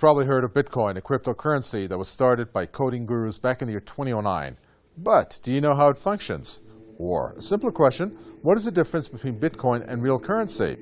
You've 0.00 0.06
probably 0.06 0.24
heard 0.24 0.44
of 0.44 0.54
Bitcoin, 0.54 0.96
a 0.96 1.02
cryptocurrency 1.02 1.86
that 1.86 1.98
was 1.98 2.08
started 2.08 2.54
by 2.54 2.64
coding 2.64 3.04
gurus 3.04 3.36
back 3.36 3.60
in 3.60 3.66
the 3.66 3.72
year 3.72 3.80
2009. 3.80 4.56
But 4.96 5.38
do 5.42 5.52
you 5.52 5.60
know 5.60 5.74
how 5.74 5.90
it 5.90 5.98
functions? 5.98 6.62
Or, 6.96 7.34
a 7.36 7.42
simpler 7.42 7.70
question, 7.70 8.16
what 8.40 8.56
is 8.56 8.64
the 8.64 8.70
difference 8.70 9.08
between 9.08 9.38
Bitcoin 9.38 9.86
and 9.86 10.02
real 10.02 10.18
currency? 10.18 10.78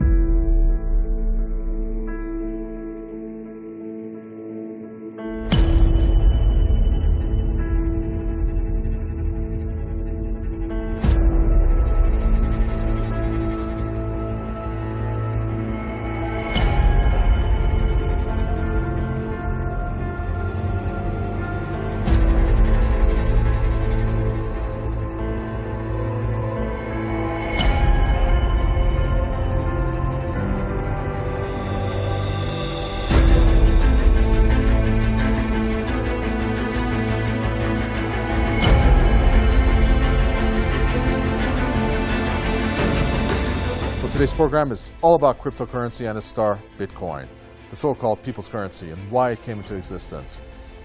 Program 44.38 44.70
is 44.70 44.92
all 45.02 45.16
about 45.16 45.36
cryptocurrency 45.40 46.08
and 46.08 46.16
its 46.16 46.28
star, 46.28 46.60
Bitcoin, 46.78 47.26
the 47.70 47.74
so-called 47.74 48.22
people's 48.22 48.46
currency, 48.46 48.90
and 48.90 49.10
why 49.10 49.32
it 49.32 49.42
came 49.42 49.58
into 49.58 49.74
existence. 49.74 50.42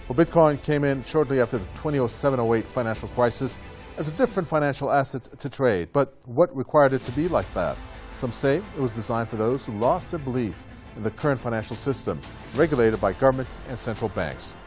Well, 0.08 0.18
Bitcoin 0.18 0.60
came 0.64 0.84
in 0.84 1.04
shortly 1.04 1.40
after 1.40 1.60
the 1.60 1.66
2007-08 1.76 2.64
financial 2.64 3.10
crisis 3.10 3.60
as 3.96 4.08
a 4.08 4.12
different 4.14 4.50
financial 4.50 4.92
asset 4.92 5.30
to 5.38 5.50
trade. 5.52 5.90
But 5.94 6.18
what 6.26 6.50
required 6.58 6.94
it 6.94 7.06
to 7.06 7.12
be 7.12 7.28
like 7.28 7.46
that? 7.54 7.78
Some 8.14 8.32
say 8.32 8.56
it 8.58 8.82
was 8.82 8.96
designed 8.96 9.30
for 9.30 9.36
those 9.36 9.64
who 9.68 9.74
lost 9.74 10.10
their 10.10 10.20
belief 10.20 10.66
in 10.98 11.04
the 11.04 11.12
current 11.12 11.40
financial 11.40 11.76
system, 11.76 12.20
regulated 12.56 13.00
by 13.00 13.14
governments 13.14 13.62
and 13.70 13.78
central 13.78 14.10
banks. 14.10 14.58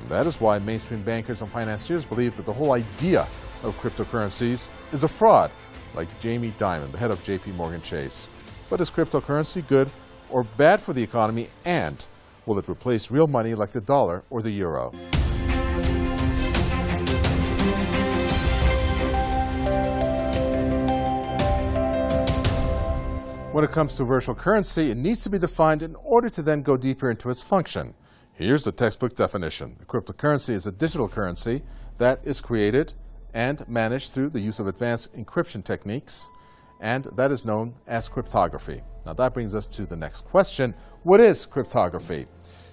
And 0.00 0.08
that 0.08 0.26
is 0.26 0.40
why 0.40 0.58
mainstream 0.58 1.02
bankers 1.02 1.42
and 1.42 1.48
financiers 1.52 2.04
believe 2.04 2.36
that 2.38 2.46
the 2.46 2.52
whole 2.52 2.72
idea 2.72 3.28
of 3.62 3.78
cryptocurrencies 3.78 4.68
is 4.90 5.04
a 5.04 5.08
fraud 5.08 5.52
like 5.94 6.08
Jamie 6.20 6.52
Dimon, 6.58 6.90
the 6.92 6.98
head 6.98 7.10
of 7.10 7.22
JP 7.22 7.54
Morgan 7.54 7.82
Chase. 7.82 8.32
But 8.70 8.80
is 8.80 8.90
cryptocurrency 8.90 9.66
good 9.66 9.90
or 10.30 10.44
bad 10.44 10.80
for 10.80 10.92
the 10.92 11.02
economy 11.02 11.48
and 11.64 12.06
will 12.46 12.58
it 12.58 12.68
replace 12.68 13.10
real 13.10 13.26
money 13.26 13.54
like 13.54 13.70
the 13.70 13.80
dollar 13.80 14.24
or 14.30 14.42
the 14.42 14.50
euro? 14.50 14.92
When 23.52 23.64
it 23.64 23.70
comes 23.70 23.96
to 23.96 24.04
virtual 24.04 24.34
currency, 24.34 24.90
it 24.90 24.96
needs 24.96 25.22
to 25.24 25.30
be 25.30 25.38
defined 25.38 25.82
in 25.82 25.94
order 25.96 26.30
to 26.30 26.40
then 26.40 26.62
go 26.62 26.78
deeper 26.78 27.10
into 27.10 27.28
its 27.28 27.42
function. 27.42 27.92
Here's 28.32 28.64
the 28.64 28.72
textbook 28.72 29.14
definition. 29.14 29.76
A 29.82 29.84
cryptocurrency 29.84 30.54
is 30.54 30.66
a 30.66 30.72
digital 30.72 31.06
currency 31.06 31.62
that 31.98 32.20
is 32.24 32.40
created 32.40 32.94
and 33.34 33.66
managed 33.68 34.12
through 34.12 34.30
the 34.30 34.40
use 34.40 34.58
of 34.58 34.66
advanced 34.66 35.14
encryption 35.14 35.64
techniques, 35.64 36.30
and 36.80 37.04
that 37.16 37.30
is 37.30 37.44
known 37.44 37.74
as 37.86 38.08
cryptography. 38.08 38.82
Now 39.06 39.14
that 39.14 39.34
brings 39.34 39.54
us 39.54 39.66
to 39.68 39.86
the 39.86 39.96
next 39.96 40.22
question. 40.22 40.74
What 41.02 41.20
is 41.20 41.46
cryptography? 41.46 42.26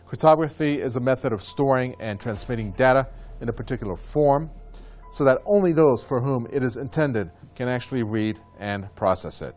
Cryptography 0.05 0.81
is 0.81 0.95
a 0.95 0.99
method 0.99 1.33
of 1.33 1.43
storing 1.43 1.95
and 1.99 2.19
transmitting 2.19 2.71
data 2.71 3.07
in 3.41 3.49
a 3.49 3.53
particular 3.53 3.95
form 3.95 4.49
so 5.11 5.23
that 5.23 5.41
only 5.45 5.71
those 5.71 6.03
for 6.03 6.21
whom 6.21 6.47
it 6.51 6.63
is 6.63 6.77
intended 6.77 7.31
can 7.55 7.67
actually 7.67 8.03
read 8.03 8.39
and 8.59 8.93
process 8.95 9.41
it. 9.41 9.55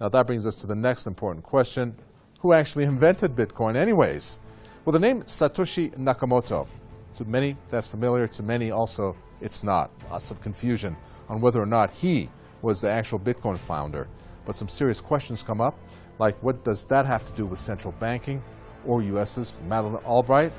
Now 0.00 0.08
that 0.08 0.26
brings 0.26 0.46
us 0.46 0.56
to 0.56 0.66
the 0.66 0.74
next 0.74 1.06
important 1.06 1.44
question. 1.44 1.96
Who 2.40 2.52
actually 2.52 2.84
invented 2.84 3.34
Bitcoin 3.34 3.76
anyways? 3.76 4.38
Well, 4.84 4.92
the 4.92 5.00
name 5.00 5.22
Satoshi 5.22 5.96
Nakamoto, 5.96 6.68
to 7.16 7.24
many 7.24 7.56
that's 7.68 7.86
familiar, 7.86 8.28
to 8.28 8.42
many 8.42 8.70
also 8.70 9.16
it's 9.40 9.62
not. 9.62 9.90
Lots 10.10 10.30
of 10.30 10.40
confusion 10.40 10.96
on 11.28 11.40
whether 11.40 11.60
or 11.60 11.66
not 11.66 11.90
he 11.90 12.30
was 12.62 12.80
the 12.80 12.90
actual 12.90 13.18
Bitcoin 13.18 13.58
founder. 13.58 14.08
But 14.44 14.54
some 14.54 14.68
serious 14.68 15.00
questions 15.00 15.42
come 15.42 15.60
up, 15.60 15.78
like 16.18 16.36
what 16.42 16.64
does 16.64 16.84
that 16.84 17.06
have 17.06 17.24
to 17.26 17.32
do 17.32 17.46
with 17.46 17.58
central 17.58 17.92
banking 17.98 18.42
or 18.86 19.02
U.S.'s 19.02 19.54
Madeleine 19.66 20.02
Albright 20.04 20.52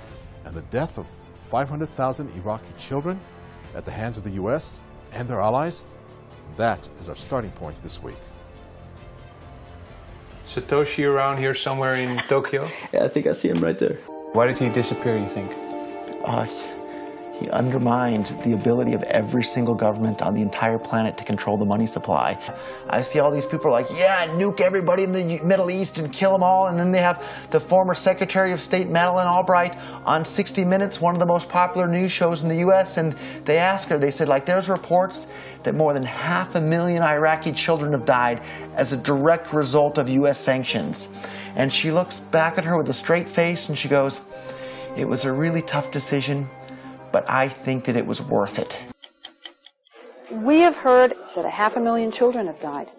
and 0.46 0.56
the 0.56 0.62
death 0.63 0.97
of 0.97 1.07
500,000 1.34 2.29
Iraqi 2.35 2.73
children 2.78 3.19
at 3.75 3.85
the 3.85 3.91
hands 3.91 4.17
of 4.17 4.23
the 4.23 4.31
U.S. 4.31 4.81
and 5.13 5.28
their 5.28 5.40
allies? 5.40 5.88
That 6.57 6.90
is 7.00 7.07
our 7.09 7.16
starting 7.16 7.51
point 7.51 7.81
this 7.81 8.01
week. 8.01 8.17
Satoshi 10.47 11.06
around 11.06 11.38
here 11.38 11.53
somewhere 11.53 11.94
in 11.94 12.17
Tokyo? 12.29 12.67
Yeah, 12.94 13.03
I 13.03 13.09
think 13.09 13.28
I 13.28 13.34
see 13.34 13.50
him 13.50 13.59
right 13.59 13.78
there. 13.78 13.96
Why 14.34 14.47
did 14.47 14.57
he 14.57 14.69
disappear, 14.69 15.17
you 15.17 15.28
think? 15.28 15.51
Uh, 16.27 16.45
he 17.39 17.49
undermined 17.51 18.25
the 18.43 18.53
ability 18.53 18.93
of 18.93 19.03
every 19.03 19.43
single 19.43 19.75
government 19.75 20.21
on 20.21 20.33
the 20.33 20.41
entire 20.41 20.77
planet 20.77 21.17
to 21.17 21.23
control 21.23 21.55
the 21.55 21.65
money 21.65 21.85
supply. 21.85 22.38
I 22.89 23.01
see 23.01 23.19
all 23.19 23.31
these 23.31 23.45
people 23.45 23.71
like, 23.71 23.85
yeah, 23.93 24.27
nuke 24.27 24.59
everybody 24.59 25.03
in 25.03 25.13
the 25.13 25.39
Middle 25.43 25.71
East 25.71 25.99
and 25.99 26.11
kill 26.11 26.33
them 26.33 26.43
all. 26.43 26.67
And 26.67 26.77
then 26.77 26.91
they 26.91 26.99
have 26.99 27.49
the 27.51 27.59
former 27.59 27.93
Secretary 27.93 28.51
of 28.51 28.59
State 28.59 28.89
Madeleine 28.89 29.27
Albright 29.27 29.77
on 30.03 30.25
60 30.25 30.66
Minutes, 30.66 30.99
one 30.99 31.13
of 31.13 31.19
the 31.19 31.27
most 31.27 31.47
popular 31.47 31.87
news 31.87 32.11
shows 32.11 32.43
in 32.43 32.49
the 32.49 32.57
U.S. 32.57 32.97
And 32.97 33.13
they 33.45 33.57
ask 33.57 33.87
her, 33.87 33.97
they 33.97 34.11
said, 34.11 34.27
like, 34.27 34.45
there's 34.45 34.67
reports 34.67 35.31
that 35.63 35.75
more 35.75 35.93
than 35.93 36.03
half 36.03 36.55
a 36.55 36.61
million 36.61 37.03
Iraqi 37.03 37.53
children 37.53 37.93
have 37.93 38.05
died 38.05 38.41
as 38.73 38.91
a 38.91 38.97
direct 38.97 39.53
result 39.53 39.97
of 39.97 40.09
U.S. 40.09 40.39
sanctions. 40.39 41.07
And 41.55 41.71
she 41.71 41.91
looks 41.91 42.19
back 42.19 42.57
at 42.57 42.66
her 42.66 42.77
with 42.77 42.89
a 42.89 42.93
straight 42.93 43.29
face 43.29 43.69
and 43.69 43.77
she 43.77 43.87
goes, 43.87 44.21
it 44.97 45.08
was 45.08 45.25
a 45.25 45.31
really 45.31 45.62
tough 45.62 45.91
decision 45.91 46.50
but 47.12 47.30
I 47.30 47.47
think 47.47 47.85
that 47.85 47.96
it 47.96 48.06
was 48.06 48.22
worth 48.22 48.59
it. 48.59 48.78
We 50.30 50.59
have 50.59 50.75
heard 50.75 51.16
that 51.35 51.46
a 51.46 51.50
half 51.50 51.75
a 51.75 51.80
million 51.80 52.12
children 52.12 52.47
have 52.47 52.59
died. 52.59 52.90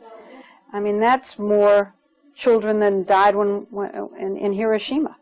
I 0.72 0.80
mean, 0.80 0.98
that's 0.98 1.38
more 1.38 1.94
children 2.34 2.80
than 2.80 3.04
died 3.04 3.34
when, 3.34 3.66
when 3.70 3.90
in, 4.18 4.36
in 4.36 4.52
Hiroshima. 4.52 5.16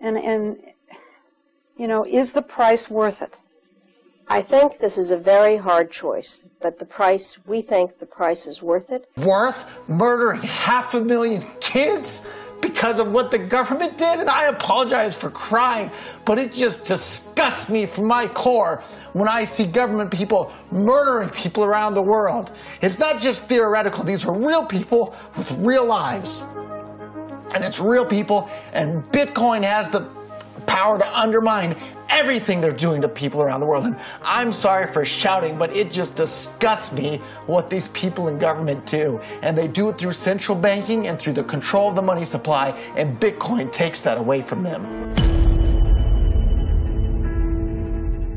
And, 0.00 0.16
and, 0.18 0.56
you 1.76 1.86
know, 1.86 2.04
is 2.04 2.32
the 2.32 2.42
price 2.42 2.90
worth 2.90 3.22
it? 3.22 3.40
I 4.26 4.40
think 4.40 4.78
this 4.78 4.96
is 4.96 5.10
a 5.10 5.16
very 5.16 5.56
hard 5.56 5.90
choice, 5.90 6.42
but 6.60 6.78
the 6.78 6.86
price, 6.86 7.38
we 7.46 7.60
think 7.60 7.98
the 7.98 8.06
price 8.06 8.46
is 8.46 8.62
worth 8.62 8.90
it. 8.90 9.08
Worth 9.18 9.88
murdering 9.88 10.40
half 10.42 10.94
a 10.94 11.00
million 11.00 11.44
kids? 11.60 12.26
Because 12.64 12.98
of 12.98 13.12
what 13.12 13.30
the 13.30 13.38
government 13.38 13.98
did, 13.98 14.20
and 14.20 14.30
I 14.30 14.44
apologize 14.46 15.14
for 15.14 15.28
crying, 15.28 15.90
but 16.24 16.38
it 16.38 16.54
just 16.54 16.86
disgusts 16.86 17.68
me 17.68 17.84
from 17.84 18.06
my 18.06 18.26
core 18.26 18.82
when 19.12 19.28
I 19.28 19.44
see 19.44 19.66
government 19.66 20.10
people 20.10 20.50
murdering 20.72 21.28
people 21.28 21.62
around 21.62 21.92
the 21.92 22.02
world. 22.02 22.52
It's 22.80 22.98
not 22.98 23.20
just 23.20 23.48
theoretical, 23.48 24.02
these 24.02 24.24
are 24.24 24.32
real 24.32 24.64
people 24.64 25.14
with 25.36 25.52
real 25.58 25.84
lives. 25.84 26.42
And 27.54 27.62
it's 27.62 27.80
real 27.80 28.06
people, 28.06 28.48
and 28.72 29.04
Bitcoin 29.12 29.62
has 29.62 29.90
the 29.90 30.08
power 30.66 30.98
to 30.98 31.18
undermine 31.18 31.76
everything 32.08 32.60
they're 32.60 32.72
doing 32.72 33.00
to 33.00 33.08
people 33.08 33.42
around 33.42 33.60
the 33.60 33.66
world. 33.66 33.86
And 33.86 33.98
I'm 34.22 34.52
sorry 34.52 34.92
for 34.92 35.04
shouting, 35.04 35.58
but 35.58 35.74
it 35.74 35.90
just 35.90 36.16
disgusts 36.16 36.92
me 36.92 37.18
what 37.46 37.70
these 37.70 37.88
people 37.88 38.28
in 38.28 38.38
government 38.38 38.86
do. 38.86 39.20
And 39.42 39.56
they 39.56 39.68
do 39.68 39.88
it 39.88 39.98
through 39.98 40.12
central 40.12 40.56
banking 40.56 41.08
and 41.08 41.18
through 41.18 41.34
the 41.34 41.44
control 41.44 41.88
of 41.88 41.96
the 41.96 42.02
money 42.02 42.24
supply, 42.24 42.70
and 42.96 43.18
Bitcoin 43.18 43.72
takes 43.72 44.00
that 44.00 44.18
away 44.18 44.42
from 44.42 44.62
them. 44.62 45.14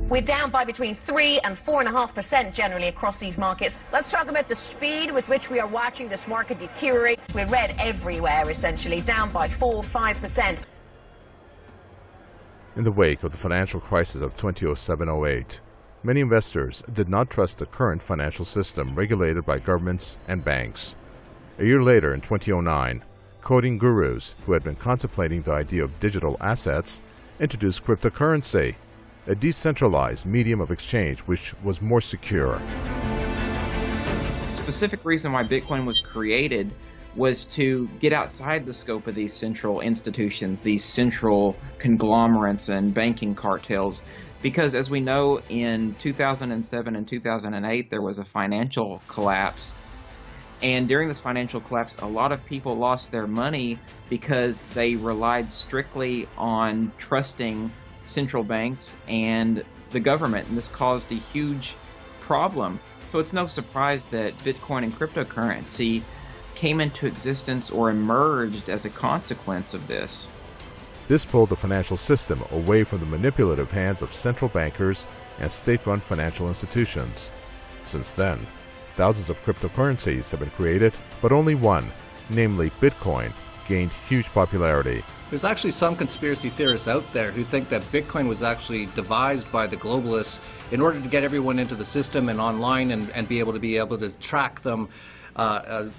We're 0.10 0.22
down 0.22 0.52
by 0.52 0.64
between 0.64 0.96
3 0.96 1.40
and 1.40 1.58
4.5% 1.58 2.54
generally 2.54 2.88
across 2.88 3.18
these 3.18 3.38
markets. 3.38 3.78
Let's 3.92 4.10
talk 4.10 4.30
about 4.30 4.48
the 4.48 4.56
speed 4.56 5.12
with 5.12 5.28
which 5.28 5.50
we 5.50 5.60
are 5.60 5.68
watching 5.68 6.08
this 6.08 6.30
market 6.30 6.60
deteriorate. 6.60 7.20
We're 7.36 7.46
red 7.48 7.76
everywhere, 7.78 8.50
essentially, 8.50 9.02
down 9.02 9.34
by 9.34 9.50
4 9.50 9.84
5%. 9.84 10.64
In 12.78 12.84
the 12.84 12.92
wake 12.92 13.24
of 13.24 13.32
the 13.32 13.38
financial 13.38 13.80
crisis 13.80 14.22
of 14.22 14.36
2007-08, 14.36 15.62
many 16.04 16.22
investors 16.22 16.84
did 16.94 17.10
not 17.10 17.28
trust 17.28 17.58
the 17.58 17.66
current 17.66 18.04
financial 18.04 18.46
system 18.46 18.94
regulated 18.94 19.48
by 19.48 19.58
governments 19.58 20.20
and 20.28 20.46
banks. 20.46 20.96
A 21.58 21.66
year 21.66 21.82
later, 21.82 22.14
in 22.14 22.22
2009, 22.22 23.04
coding 23.42 23.80
gurus 23.80 24.36
who 24.46 24.52
had 24.52 24.64
been 24.64 24.76
contemplating 24.76 25.42
the 25.42 25.54
idea 25.54 25.84
of 25.84 26.00
digital 26.00 26.38
assets 26.40 27.02
introduced 27.40 27.84
cryptocurrency, 27.84 28.76
a 29.26 29.34
decentralized 29.34 30.28
medium 30.28 30.62
of 30.62 30.70
exchange 30.70 31.22
which 31.22 31.56
was 31.64 31.82
more 31.82 32.00
secure. 32.00 32.62
The 34.44 34.48
specific 34.48 35.04
reason 35.04 35.32
why 35.32 35.44
Bitcoin 35.46 35.84
was 35.84 36.00
created 36.00 36.72
was 37.18 37.46
to 37.46 37.90
get 38.00 38.14
outside 38.14 38.66
the 38.66 38.74
scope 38.74 39.08
of 39.08 39.16
these 39.16 39.34
central 39.34 39.82
institutions, 39.82 40.62
these 40.62 40.86
central 40.86 41.58
conglomerates 41.80 42.70
and 42.70 42.94
banking 42.94 43.34
cartels. 43.34 44.04
Because 44.44 44.76
as 44.76 44.90
we 44.90 45.00
know, 45.00 45.42
in 45.50 45.96
2007 45.96 46.96
and 46.96 47.08
2008, 47.08 47.90
there 47.90 48.02
was 48.02 48.20
a 48.20 48.24
financial 48.24 49.02
collapse. 49.08 49.76
And 50.62 50.88
during 50.88 51.08
this 51.08 51.20
financial 51.20 51.60
collapse, 51.60 51.98
a 51.98 52.08
lot 52.08 52.32
of 52.32 52.46
people 52.46 52.76
lost 52.76 53.12
their 53.12 53.28
money 53.28 53.80
because 54.10 54.62
they 54.76 54.96
relied 54.96 55.52
strictly 55.52 56.28
on 56.38 56.92
trusting 57.00 57.72
central 58.04 58.44
banks 58.44 58.96
and 59.08 59.64
the 59.90 60.00
government. 60.00 60.50
And 60.50 60.58
this 60.58 60.68
caused 60.68 61.12
a 61.12 61.16
huge 61.16 61.76
problem. 62.22 62.80
So 63.12 63.20
it's 63.20 63.34
no 63.34 63.48
surprise 63.48 64.06
that 64.08 64.38
Bitcoin 64.40 64.84
and 64.84 64.96
cryptocurrency 64.98 66.04
came 66.58 66.82
into 66.82 67.06
existence 67.06 67.70
or 67.70 67.92
emerged 67.92 68.68
as 68.68 68.84
a 68.84 68.90
consequence 68.90 69.76
of 69.76 69.88
this. 69.88 70.28
This 71.08 71.24
pulled 71.24 71.50
the 71.50 71.56
financial 71.56 71.98
system 71.98 72.44
away 72.52 72.84
from 72.84 73.00
the 73.00 73.06
manipulative 73.06 73.72
hands 73.72 74.02
of 74.02 74.12
central 74.12 74.50
bankers 74.50 75.06
and 75.40 75.52
state 75.52 75.86
run 75.86 76.00
financial 76.00 76.48
institutions. 76.48 77.32
Since 77.84 78.14
then, 78.14 78.48
thousands 78.96 79.30
of 79.30 79.40
cryptocurrencies 79.46 80.32
have 80.32 80.40
been 80.40 80.50
created, 80.50 80.96
but 81.22 81.32
only 81.32 81.54
one, 81.54 81.92
namely 82.32 82.72
Bitcoin, 82.82 83.32
gained 83.68 83.94
huge 83.94 84.30
popularity. 84.34 85.04
There's 85.30 85.44
actually 85.44 85.72
some 85.72 85.96
conspiracy 85.96 86.50
theorists 86.50 86.88
out 86.88 87.06
there 87.14 87.32
who 87.32 87.44
think 87.44 87.70
that 87.70 87.84
Bitcoin 87.84 88.28
was 88.28 88.42
actually 88.42 88.88
devised 88.88 89.52
by 89.52 89.68
the 89.68 89.78
globalists 89.78 90.40
in 90.72 90.82
order 90.82 91.00
to 91.00 91.08
get 91.08 91.24
everyone 91.24 91.60
into 91.60 91.76
the 91.76 91.86
system 91.86 92.30
and 92.30 92.42
online 92.42 92.90
and, 92.90 93.12
and 93.12 93.28
be 93.30 93.38
able 93.38 93.54
to 93.54 93.60
be 93.60 93.78
able 93.78 94.00
to 94.00 94.10
track 94.10 94.62
them 94.62 94.90
uh, 95.36 95.40
uh, 95.40 95.90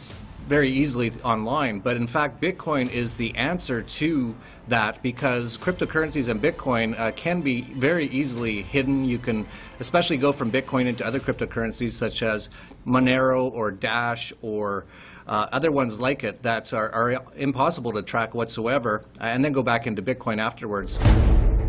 very 0.48 0.70
easily 0.70 1.12
online. 1.22 1.80
But 1.80 1.96
in 1.96 2.06
fact, 2.06 2.40
Bitcoin 2.40 2.90
is 2.90 3.16
the 3.16 3.36
answer 3.36 3.82
to 3.82 4.34
that 4.68 5.02
because 5.02 5.58
cryptocurrencies 5.58 6.28
and 6.28 6.42
Bitcoin 6.42 6.98
uh, 6.98 7.12
can 7.12 7.40
be 7.40 7.62
very 7.62 8.06
easily 8.06 8.62
hidden. 8.62 9.04
You 9.04 9.18
can 9.18 9.46
especially 9.80 10.16
go 10.16 10.32
from 10.32 10.50
Bitcoin 10.50 10.86
into 10.86 11.06
other 11.06 11.20
cryptocurrencies 11.20 11.92
such 11.92 12.22
as 12.22 12.48
Monero 12.86 13.50
or 13.52 13.70
Dash 13.70 14.32
or 14.42 14.86
uh, 15.26 15.46
other 15.52 15.70
ones 15.70 16.00
like 16.00 16.24
it 16.24 16.42
that 16.42 16.72
are, 16.72 16.90
are 16.90 17.22
impossible 17.36 17.92
to 17.92 18.02
track 18.02 18.34
whatsoever, 18.34 19.04
and 19.20 19.44
then 19.44 19.52
go 19.52 19.62
back 19.62 19.86
into 19.86 20.02
Bitcoin 20.02 20.38
afterwards. 20.38 20.98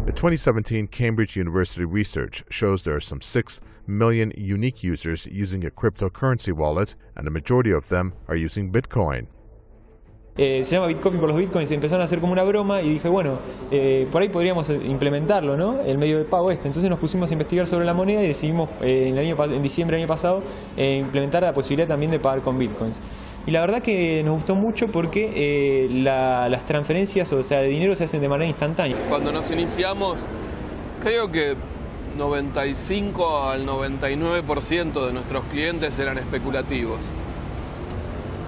The 0.05 0.13
2017 0.13 0.87
Cambridge 0.87 1.35
University 1.35 1.85
research 1.85 2.43
shows 2.49 2.83
there 2.83 2.95
are 2.95 2.99
some 2.99 3.21
6 3.21 3.61
million 3.85 4.31
unique 4.35 4.83
users 4.83 5.27
using 5.27 5.65
a 5.65 5.69
cryptocurrency 5.69 6.53
wallet, 6.53 6.95
and 7.15 7.27
the 7.27 7.31
majority 7.31 7.71
of 7.71 7.89
them 7.89 8.13
are 8.27 8.35
using 8.35 8.71
Bitcoin. 8.71 9.27
Eh, 10.41 10.63
se 10.63 10.77
llama 10.77 10.87
Bitcoin 10.87 11.19
por 11.19 11.27
los 11.27 11.37
bitcoins, 11.37 11.69
empezaron 11.71 12.01
a 12.01 12.05
hacer 12.05 12.19
como 12.19 12.31
una 12.31 12.43
broma 12.43 12.81
y 12.81 12.91
dije, 12.91 13.09
bueno, 13.09 13.37
eh, 13.71 14.07
por 14.09 14.21
ahí 14.21 14.29
podríamos 14.29 14.69
implementarlo, 14.69 15.57
¿no? 15.57 15.81
El 15.81 15.97
medio 15.97 16.17
de 16.17 16.23
pago 16.23 16.49
este. 16.49 16.67
Entonces 16.67 16.89
nos 16.89 16.97
pusimos 16.97 17.29
a 17.29 17.33
investigar 17.33 17.67
sobre 17.67 17.85
la 17.85 17.93
moneda 17.93 18.23
y 18.23 18.27
decidimos 18.27 18.69
eh, 18.81 19.09
en, 19.09 19.17
el 19.17 19.33
año, 19.33 19.43
en 19.53 19.61
diciembre 19.61 19.97
del 19.97 20.05
año 20.05 20.07
pasado 20.07 20.41
eh, 20.77 20.99
implementar 20.99 21.43
la 21.43 21.53
posibilidad 21.53 21.89
también 21.89 22.11
de 22.11 22.19
pagar 22.19 22.41
con 22.41 22.57
bitcoins. 22.57 23.01
Y 23.45 23.51
la 23.51 23.61
verdad 23.61 23.81
que 23.81 24.21
nos 24.23 24.35
gustó 24.35 24.55
mucho 24.55 24.87
porque 24.87 25.31
eh, 25.35 25.89
la, 25.89 26.49
las 26.49 26.65
transferencias, 26.65 27.31
o 27.33 27.41
sea, 27.41 27.59
de 27.59 27.67
dinero 27.67 27.95
se 27.95 28.03
hacen 28.03 28.21
de 28.21 28.29
manera 28.29 28.47
instantánea. 28.47 28.97
Cuando 29.07 29.31
nos 29.31 29.49
iniciamos, 29.49 30.17
creo 31.01 31.31
que 31.31 31.55
95 32.17 33.43
al 33.49 33.65
99% 33.65 35.05
de 35.07 35.13
nuestros 35.13 35.43
clientes 35.45 35.97
eran 35.97 36.17
especulativos. 36.17 36.99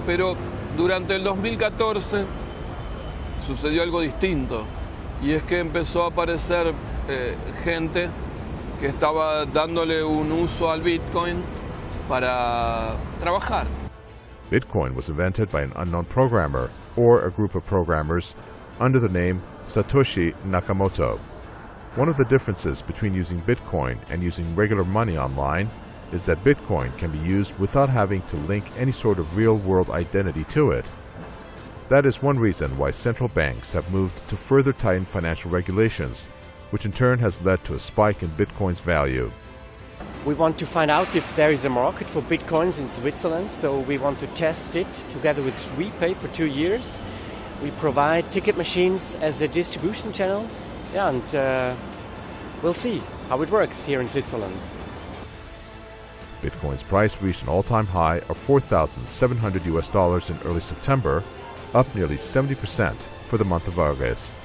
Pero 0.05 0.35
durante 0.77 1.15
el 1.15 1.23
2014 1.23 2.25
sucedió 3.45 3.81
algo 3.83 4.01
distinto 4.01 4.65
y 5.23 5.33
es 5.33 5.43
que 5.43 5.59
empezó 5.59 6.03
a 6.03 6.07
aparecer 6.07 6.73
eh, 7.07 7.35
gente 7.63 8.09
que 8.79 8.87
estaba 8.87 9.45
dándole 9.45 10.03
un 10.03 10.31
uso 10.31 10.71
al 10.71 10.81
Bitcoin 10.81 11.37
para 12.09 12.95
trabajar. 13.19 13.67
Bitcoin 14.51 14.93
was 14.93 15.07
invented 15.07 15.49
by 15.49 15.61
an 15.61 15.71
unknown 15.77 16.03
programmer 16.03 16.69
or 16.97 17.25
a 17.25 17.31
group 17.31 17.55
of 17.55 17.65
programmers 17.65 18.35
under 18.81 18.99
the 18.99 19.07
name 19.07 19.41
Satoshi 19.63 20.35
Nakamoto. 20.43 21.17
One 21.95 22.09
of 22.09 22.17
the 22.17 22.25
differences 22.25 22.81
between 22.81 23.13
using 23.13 23.41
Bitcoin 23.43 23.97
and 24.09 24.21
using 24.21 24.53
regular 24.53 24.83
money 24.83 25.17
online 25.17 25.71
is 26.11 26.25
that 26.25 26.43
Bitcoin 26.43 26.95
can 26.97 27.11
be 27.11 27.17
used 27.19 27.57
without 27.59 27.87
having 27.89 28.21
to 28.23 28.35
link 28.35 28.65
any 28.77 28.91
sort 28.91 29.19
of 29.19 29.37
real-world 29.37 29.89
identity 29.89 30.43
to 30.45 30.71
it. 30.71 30.91
That 31.87 32.05
is 32.05 32.21
one 32.21 32.37
reason 32.37 32.77
why 32.77 32.91
central 32.91 33.29
banks 33.29 33.71
have 33.71 33.89
moved 33.89 34.27
to 34.27 34.35
further 34.35 34.73
tighten 34.73 35.05
financial 35.05 35.49
regulations, 35.49 36.27
which 36.71 36.85
in 36.85 36.91
turn 36.91 37.19
has 37.19 37.41
led 37.41 37.63
to 37.63 37.75
a 37.75 37.79
spike 37.79 38.21
in 38.21 38.29
Bitcoin's 38.31 38.81
value. 38.81 39.31
We 40.23 40.35
want 40.35 40.59
to 40.59 40.67
find 40.67 40.91
out 40.91 41.15
if 41.15 41.35
there 41.35 41.49
is 41.49 41.65
a 41.65 41.69
market 41.69 42.07
for 42.07 42.21
bitcoins 42.21 42.79
in 42.79 42.87
Switzerland, 42.87 43.51
so 43.51 43.79
we 43.79 43.97
want 43.97 44.19
to 44.19 44.27
test 44.27 44.75
it 44.75 44.93
together 45.09 45.41
with 45.41 45.55
RePay 45.75 46.15
for 46.15 46.27
two 46.27 46.45
years. 46.45 47.01
We 47.63 47.71
provide 47.71 48.29
ticket 48.31 48.55
machines 48.55 49.15
as 49.15 49.41
a 49.41 49.47
distribution 49.47 50.13
channel, 50.13 50.47
yeah, 50.93 51.09
and 51.09 51.35
uh, 51.35 51.75
we'll 52.61 52.75
see 52.75 53.01
how 53.29 53.41
it 53.41 53.49
works 53.49 53.83
here 53.83 53.99
in 53.99 54.07
Switzerland. 54.07 54.59
Bitcoin's 56.43 56.83
price 56.83 57.19
reached 57.19 57.41
an 57.41 57.49
all-time 57.49 57.87
high 57.87 58.19
of 58.29 58.37
4,700 58.37 59.65
US 59.65 59.89
dollars 59.89 60.29
in 60.29 60.37
early 60.45 60.61
September, 60.61 61.23
up 61.73 61.95
nearly 61.95 62.15
70% 62.15 63.07
for 63.25 63.39
the 63.39 63.45
month 63.45 63.67
of 63.67 63.79
August. 63.79 64.39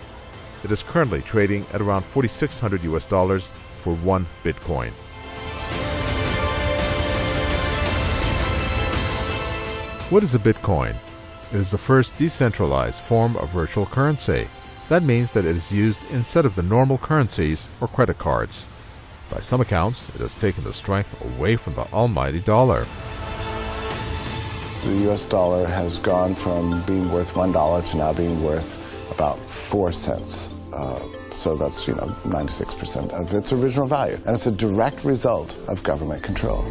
It 0.64 0.70
is 0.70 0.82
currently 0.82 1.20
trading 1.20 1.66
at 1.74 1.82
around 1.82 2.06
4,600 2.06 2.82
US 2.84 3.06
dollars 3.06 3.50
for 3.76 3.94
one 3.96 4.26
Bitcoin. 4.42 4.92
What 10.08 10.22
is 10.22 10.36
a 10.36 10.38
Bitcoin? 10.38 10.94
It 11.52 11.56
is 11.58 11.72
the 11.72 11.78
first 11.78 12.16
decentralized 12.16 13.00
form 13.02 13.36
of 13.38 13.50
virtual 13.50 13.86
currency. 13.86 14.46
That 14.88 15.02
means 15.02 15.32
that 15.32 15.44
it 15.44 15.56
is 15.56 15.72
used 15.72 16.08
instead 16.12 16.46
of 16.46 16.54
the 16.54 16.62
normal 16.62 16.96
currencies 16.96 17.66
or 17.80 17.88
credit 17.88 18.16
cards. 18.16 18.66
By 19.32 19.40
some 19.40 19.60
accounts, 19.60 20.08
it 20.10 20.20
has 20.20 20.32
taken 20.34 20.62
the 20.62 20.72
strength 20.72 21.20
away 21.24 21.56
from 21.56 21.74
the 21.74 21.92
almighty 21.92 22.38
dollar. 22.38 22.86
The 24.84 25.10
US 25.10 25.24
dollar 25.24 25.66
has 25.66 25.98
gone 25.98 26.36
from 26.36 26.82
being 26.82 27.10
worth 27.10 27.32
$1 27.32 27.90
to 27.90 27.96
now 27.96 28.12
being 28.12 28.44
worth 28.44 28.78
about 29.10 29.40
4 29.50 29.90
cents. 29.90 30.52
Uh, 30.72 31.04
so 31.32 31.56
that's, 31.56 31.88
you 31.88 31.96
know, 31.96 32.14
96% 32.26 33.10
of 33.10 33.34
its 33.34 33.52
original 33.52 33.88
value. 33.88 34.20
And 34.24 34.36
it's 34.36 34.46
a 34.46 34.52
direct 34.52 35.04
result 35.04 35.58
of 35.66 35.82
government 35.82 36.22
control. 36.22 36.62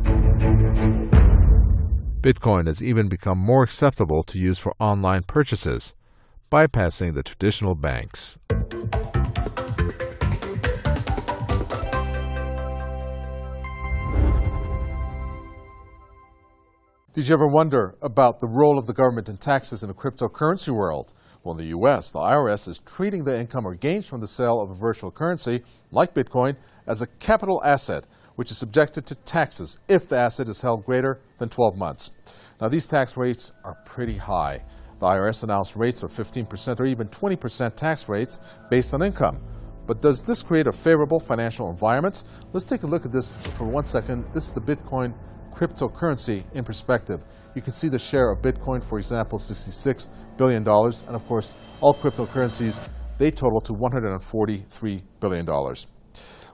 Bitcoin 2.25 2.65
has 2.65 2.81
even 2.81 3.07
become 3.07 3.37
more 3.37 3.61
acceptable 3.61 4.23
to 4.23 4.39
use 4.39 4.57
for 4.57 4.73
online 4.79 5.21
purchases, 5.21 5.93
bypassing 6.51 7.13
the 7.13 7.21
traditional 7.21 7.75
banks. 7.75 8.39
Did 17.13 17.27
you 17.27 17.35
ever 17.35 17.47
wonder 17.47 17.93
about 18.01 18.39
the 18.39 18.47
role 18.47 18.79
of 18.79 18.87
the 18.87 18.93
government 18.93 19.29
in 19.29 19.37
taxes 19.37 19.83
in 19.83 19.91
a 19.91 19.93
cryptocurrency 19.93 20.69
world? 20.69 21.13
Well, 21.43 21.51
in 21.51 21.59
the 21.59 21.69
U.S., 21.77 22.09
the 22.09 22.17
IRS 22.17 22.67
is 22.67 22.79
treating 22.79 23.23
the 23.23 23.39
income 23.39 23.67
or 23.67 23.75
gains 23.75 24.07
from 24.07 24.21
the 24.21 24.27
sale 24.27 24.61
of 24.61 24.71
a 24.71 24.73
virtual 24.73 25.11
currency, 25.11 25.61
like 25.91 26.15
Bitcoin, 26.15 26.55
as 26.87 27.03
a 27.03 27.07
capital 27.19 27.61
asset, 27.63 28.05
which 28.35 28.51
is 28.51 28.57
subjected 28.57 29.05
to 29.05 29.15
taxes 29.15 29.79
if 29.87 30.07
the 30.07 30.17
asset 30.17 30.49
is 30.49 30.61
held 30.61 30.85
greater 30.85 31.19
than 31.37 31.49
12 31.49 31.77
months. 31.77 32.11
Now, 32.61 32.69
these 32.69 32.87
tax 32.87 33.17
rates 33.17 33.51
are 33.63 33.75
pretty 33.85 34.17
high. 34.17 34.63
The 34.99 35.07
IRS 35.07 35.43
announced 35.43 35.75
rates 35.75 36.03
of 36.03 36.11
15% 36.11 36.79
or 36.79 36.85
even 36.85 37.07
20% 37.09 37.75
tax 37.75 38.07
rates 38.07 38.39
based 38.69 38.93
on 38.93 39.01
income. 39.01 39.41
But 39.87 40.01
does 40.01 40.23
this 40.23 40.41
create 40.41 40.67
a 40.67 40.71
favorable 40.71 41.19
financial 41.19 41.69
environment? 41.69 42.23
Let's 42.53 42.65
take 42.65 42.83
a 42.83 42.87
look 42.87 43.05
at 43.05 43.11
this 43.11 43.35
for 43.53 43.65
one 43.65 43.85
second. 43.85 44.25
This 44.33 44.47
is 44.47 44.53
the 44.53 44.61
Bitcoin 44.61 45.13
cryptocurrency 45.53 46.43
in 46.53 46.63
perspective. 46.63 47.23
You 47.55 47.61
can 47.61 47.73
see 47.73 47.87
the 47.87 47.99
share 47.99 48.31
of 48.31 48.41
Bitcoin, 48.41 48.83
for 48.83 48.97
example, 48.97 49.37
$66 49.37 50.09
billion. 50.37 50.67
And 50.67 51.15
of 51.15 51.25
course, 51.27 51.55
all 51.81 51.93
cryptocurrencies, 51.93 52.87
they 53.17 53.31
total 53.31 53.61
to 53.61 53.73
$143 53.73 55.01
billion. 55.19 55.45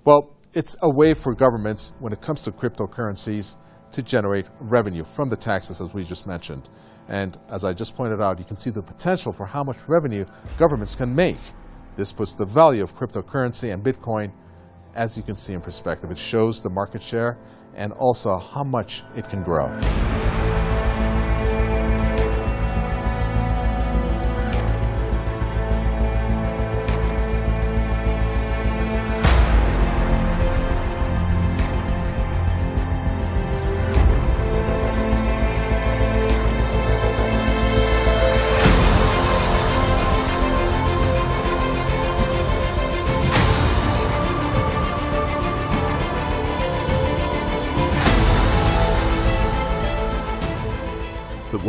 Well, 0.04 0.36
it's 0.54 0.76
a 0.82 0.90
way 0.90 1.14
for 1.14 1.34
governments, 1.34 1.94
when 2.00 2.12
it 2.12 2.22
comes 2.22 2.44
to 2.44 2.52
cryptocurrencies, 2.52 3.56
to 3.92 4.02
generate 4.02 4.50
revenue 4.60 5.04
from 5.04 5.30
the 5.30 5.36
taxes, 5.36 5.82
as 5.82 5.94
we 5.94 6.04
just 6.04 6.28
mentioned. 6.28 6.70
And 7.08 7.38
as 7.50 7.66
I 7.66 7.74
just 7.74 7.96
pointed 7.96 8.22
out, 8.22 8.40
you 8.40 8.46
can 8.46 8.58
see 8.58 8.70
the 8.70 8.82
potential 8.82 9.32
for 9.32 9.46
how 9.46 9.64
much 9.64 9.88
revenue 9.88 10.26
governments 10.58 10.96
can 10.96 11.14
make. 11.14 11.38
This 11.96 12.14
puts 12.14 12.36
the 12.36 12.46
value 12.46 12.84
of 12.84 12.96
cryptocurrency 12.96 13.74
and 13.74 13.84
Bitcoin, 13.84 14.32
as 14.96 15.18
you 15.18 15.24
can 15.24 15.36
see 15.36 15.54
in 15.54 15.62
perspective. 15.62 16.12
It 16.12 16.18
shows 16.18 16.62
the 16.62 16.70
market 16.70 17.02
share 17.02 17.38
and 17.76 17.92
also 17.94 18.38
how 18.38 18.64
much 18.64 19.04
it 19.16 19.28
can 19.28 19.44
grow. 19.44 19.68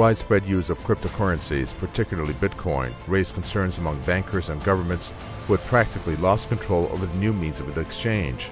Widespread 0.02 0.44
use 0.44 0.68
of 0.68 0.80
cryptocurrencies, 0.80 1.78
particularly 1.78 2.34
Bitcoin, 2.34 2.92
raised 3.06 3.34
concerns 3.34 3.78
among 3.78 4.00
bankers 4.00 4.48
and 4.48 4.60
governments 4.64 5.14
who 5.46 5.54
had 5.54 5.64
practically 5.66 6.16
lost 6.16 6.48
control 6.48 6.88
over 6.90 7.06
the 7.06 7.14
new 7.18 7.32
means 7.32 7.60
of 7.60 7.78
exchange. 7.78 8.50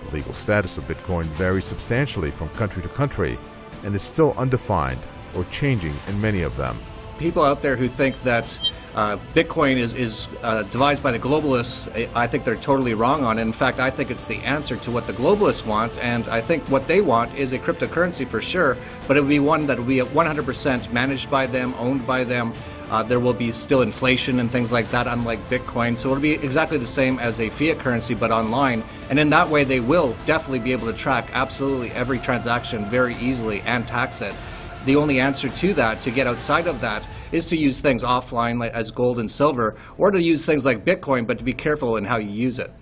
The 0.00 0.10
legal 0.16 0.32
status 0.32 0.78
of 0.78 0.88
Bitcoin 0.88 1.26
varies 1.38 1.64
substantially 1.64 2.32
from 2.32 2.48
country 2.48 2.82
to 2.82 2.88
country 2.88 3.38
and 3.84 3.94
is 3.94 4.02
still 4.02 4.34
undefined 4.36 4.98
or 5.36 5.44
changing 5.44 5.94
in 6.08 6.20
many 6.20 6.42
of 6.42 6.56
them. 6.56 6.76
People 7.20 7.44
out 7.44 7.62
there 7.62 7.76
who 7.76 7.86
think 7.86 8.18
that 8.22 8.60
uh, 8.94 9.16
Bitcoin 9.34 9.76
is, 9.76 9.94
is 9.94 10.28
uh, 10.42 10.62
devised 10.64 11.02
by 11.02 11.12
the 11.12 11.18
globalists, 11.18 11.88
I 12.14 12.26
think 12.26 12.44
they're 12.44 12.56
totally 12.56 12.94
wrong 12.94 13.24
on 13.24 13.38
it. 13.38 13.42
In 13.42 13.52
fact, 13.52 13.78
I 13.78 13.90
think 13.90 14.10
it's 14.10 14.26
the 14.26 14.38
answer 14.38 14.76
to 14.76 14.90
what 14.90 15.06
the 15.06 15.12
globalists 15.12 15.64
want, 15.64 15.96
and 15.98 16.28
I 16.28 16.40
think 16.40 16.68
what 16.68 16.88
they 16.88 17.00
want 17.00 17.34
is 17.36 17.52
a 17.52 17.58
cryptocurrency 17.58 18.26
for 18.26 18.40
sure, 18.40 18.76
but 19.06 19.16
it 19.16 19.20
would 19.20 19.28
be 19.28 19.38
one 19.38 19.66
that 19.66 19.78
will 19.78 19.84
be 19.84 19.98
100% 19.98 20.92
managed 20.92 21.30
by 21.30 21.46
them, 21.46 21.74
owned 21.78 22.06
by 22.06 22.24
them. 22.24 22.52
Uh, 22.90 23.04
there 23.04 23.20
will 23.20 23.32
be 23.32 23.52
still 23.52 23.82
inflation 23.82 24.40
and 24.40 24.50
things 24.50 24.72
like 24.72 24.90
that, 24.90 25.06
unlike 25.06 25.38
Bitcoin. 25.48 25.96
So 25.96 26.10
it'll 26.10 26.20
be 26.20 26.32
exactly 26.32 26.76
the 26.76 26.86
same 26.88 27.20
as 27.20 27.40
a 27.40 27.48
fiat 27.48 27.78
currency, 27.78 28.14
but 28.14 28.32
online. 28.32 28.82
And 29.08 29.18
in 29.20 29.30
that 29.30 29.48
way, 29.48 29.62
they 29.62 29.78
will 29.78 30.16
definitely 30.26 30.58
be 30.58 30.72
able 30.72 30.88
to 30.88 30.98
track 30.98 31.30
absolutely 31.32 31.92
every 31.92 32.18
transaction 32.18 32.84
very 32.86 33.14
easily 33.16 33.60
and 33.60 33.86
tax 33.86 34.20
it. 34.22 34.34
The 34.86 34.96
only 34.96 35.20
answer 35.20 35.48
to 35.48 35.74
that, 35.74 36.00
to 36.02 36.10
get 36.10 36.26
outside 36.26 36.66
of 36.66 36.80
that, 36.80 37.06
is 37.32 37.46
to 37.46 37.56
use 37.56 37.80
things 37.80 38.02
offline 38.02 38.58
like, 38.58 38.72
as 38.72 38.90
gold 38.90 39.18
and 39.18 39.30
silver, 39.30 39.76
or 39.98 40.10
to 40.10 40.22
use 40.22 40.46
things 40.46 40.64
like 40.64 40.84
Bitcoin, 40.84 41.26
but 41.26 41.38
to 41.38 41.44
be 41.44 41.52
careful 41.52 41.96
in 41.96 42.04
how 42.04 42.16
you 42.16 42.30
use 42.30 42.58
it. 42.58 42.72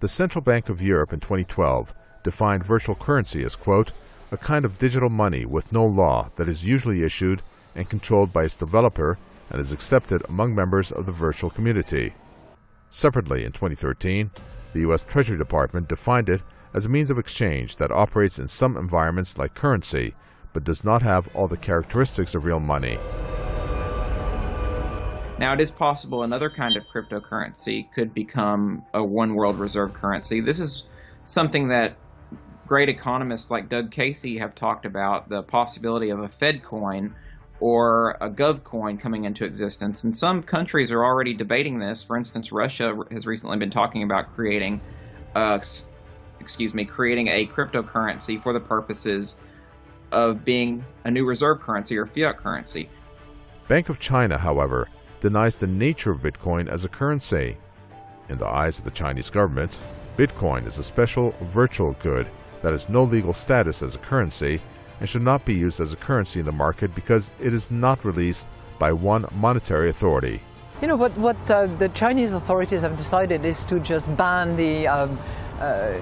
The 0.00 0.08
Central 0.08 0.42
Bank 0.42 0.68
of 0.68 0.80
Europe 0.80 1.12
in 1.12 1.20
2012 1.20 1.94
defined 2.22 2.64
virtual 2.64 2.94
currency 2.94 3.42
as, 3.42 3.56
quote, 3.56 3.92
a 4.30 4.36
kind 4.36 4.64
of 4.64 4.78
digital 4.78 5.10
money 5.10 5.44
with 5.44 5.72
no 5.72 5.84
law 5.84 6.30
that 6.36 6.48
is 6.48 6.66
usually 6.66 7.02
issued 7.02 7.42
and 7.74 7.88
controlled 7.88 8.32
by 8.32 8.44
its 8.44 8.56
developer 8.56 9.18
and 9.50 9.60
is 9.60 9.72
accepted 9.72 10.22
among 10.28 10.54
members 10.54 10.90
of 10.90 11.06
the 11.06 11.12
virtual 11.12 11.50
community. 11.50 12.14
Separately, 12.90 13.44
in 13.44 13.52
2013, 13.52 14.30
the 14.72 14.80
U.S. 14.80 15.04
Treasury 15.04 15.36
Department 15.36 15.88
defined 15.88 16.28
it 16.28 16.42
as 16.72 16.86
a 16.86 16.88
means 16.88 17.10
of 17.10 17.18
exchange 17.18 17.76
that 17.76 17.90
operates 17.90 18.38
in 18.38 18.48
some 18.48 18.76
environments 18.76 19.36
like 19.36 19.54
currency, 19.54 20.14
but 20.52 20.64
does 20.64 20.84
not 20.84 21.02
have 21.02 21.28
all 21.34 21.48
the 21.48 21.56
characteristics 21.56 22.34
of 22.34 22.44
real 22.44 22.60
money. 22.60 22.98
Now, 25.38 25.54
it 25.54 25.60
is 25.60 25.70
possible 25.70 26.22
another 26.22 26.50
kind 26.50 26.76
of 26.76 26.84
cryptocurrency 26.86 27.90
could 27.92 28.14
become 28.14 28.84
a 28.94 29.02
one 29.02 29.34
world 29.34 29.58
reserve 29.58 29.92
currency. 29.92 30.40
This 30.40 30.60
is 30.60 30.84
something 31.24 31.68
that 31.68 31.96
great 32.66 32.88
economists 32.88 33.50
like 33.50 33.68
Doug 33.68 33.90
Casey 33.90 34.38
have 34.38 34.54
talked 34.54 34.86
about 34.86 35.28
the 35.28 35.42
possibility 35.42 36.10
of 36.10 36.20
a 36.20 36.28
Fed 36.28 36.62
coin 36.62 37.14
or 37.60 38.16
a 38.20 38.30
Gov 38.30 38.62
coin 38.62 38.98
coming 38.98 39.24
into 39.24 39.44
existence. 39.44 40.04
And 40.04 40.16
some 40.16 40.42
countries 40.42 40.90
are 40.90 41.04
already 41.04 41.34
debating 41.34 41.78
this. 41.78 42.02
For 42.02 42.16
instance, 42.16 42.50
Russia 42.50 42.96
has 43.10 43.26
recently 43.26 43.58
been 43.58 43.70
talking 43.70 44.02
about 44.02 44.34
creating, 44.34 44.80
uh, 45.34 45.58
excuse 46.40 46.74
me, 46.74 46.84
creating 46.84 47.28
a 47.28 47.46
cryptocurrency 47.46 48.42
for 48.42 48.52
the 48.52 48.60
purposes 48.60 49.38
of 50.12 50.44
being 50.44 50.84
a 51.04 51.10
new 51.10 51.24
reserve 51.24 51.60
currency 51.60 51.96
or 51.96 52.06
fiat 52.06 52.36
currency. 52.36 52.88
Bank 53.68 53.88
of 53.88 53.98
China, 53.98 54.38
however, 54.38 54.88
denies 55.20 55.56
the 55.56 55.66
nature 55.66 56.12
of 56.12 56.20
Bitcoin 56.20 56.68
as 56.68 56.84
a 56.84 56.88
currency. 56.88 57.56
In 58.28 58.38
the 58.38 58.46
eyes 58.46 58.78
of 58.78 58.84
the 58.84 58.90
Chinese 58.90 59.30
government, 59.30 59.80
Bitcoin 60.16 60.66
is 60.66 60.78
a 60.78 60.84
special 60.84 61.34
virtual 61.42 61.92
good 62.00 62.30
that 62.60 62.72
has 62.72 62.88
no 62.88 63.04
legal 63.04 63.32
status 63.32 63.82
as 63.82 63.94
a 63.94 63.98
currency 63.98 64.60
and 65.00 65.08
should 65.08 65.22
not 65.22 65.44
be 65.44 65.54
used 65.54 65.80
as 65.80 65.92
a 65.92 65.96
currency 65.96 66.40
in 66.40 66.46
the 66.46 66.52
market 66.52 66.94
because 66.94 67.30
it 67.40 67.52
is 67.52 67.70
not 67.70 68.04
released 68.04 68.48
by 68.78 68.92
one 68.92 69.26
monetary 69.32 69.90
authority. 69.90 70.40
You 70.80 70.88
know, 70.88 70.96
what, 70.96 71.16
what 71.16 71.50
uh, 71.50 71.66
the 71.66 71.88
Chinese 71.90 72.32
authorities 72.32 72.82
have 72.82 72.96
decided 72.96 73.44
is 73.44 73.64
to 73.66 73.80
just 73.80 74.14
ban 74.16 74.56
the 74.56 74.86
um, 74.88 75.18
uh, 75.60 75.94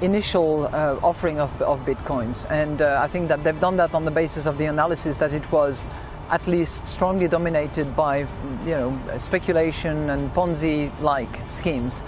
initial 0.00 0.66
uh, 0.66 0.98
offering 1.02 1.40
of, 1.40 1.50
of 1.62 1.80
bitcoins. 1.80 2.48
And 2.50 2.82
uh, 2.82 3.00
I 3.02 3.08
think 3.08 3.28
that 3.28 3.42
they've 3.44 3.60
done 3.60 3.76
that 3.78 3.94
on 3.94 4.04
the 4.04 4.10
basis 4.10 4.46
of 4.46 4.58
the 4.58 4.66
analysis 4.66 5.16
that 5.16 5.32
it 5.32 5.50
was 5.50 5.88
at 6.30 6.46
least 6.46 6.86
strongly 6.86 7.26
dominated 7.26 7.96
by 7.96 8.18
you 8.18 8.26
know, 8.66 9.00
speculation 9.18 10.10
and 10.10 10.32
Ponzi-like 10.34 11.50
schemes. 11.50 12.02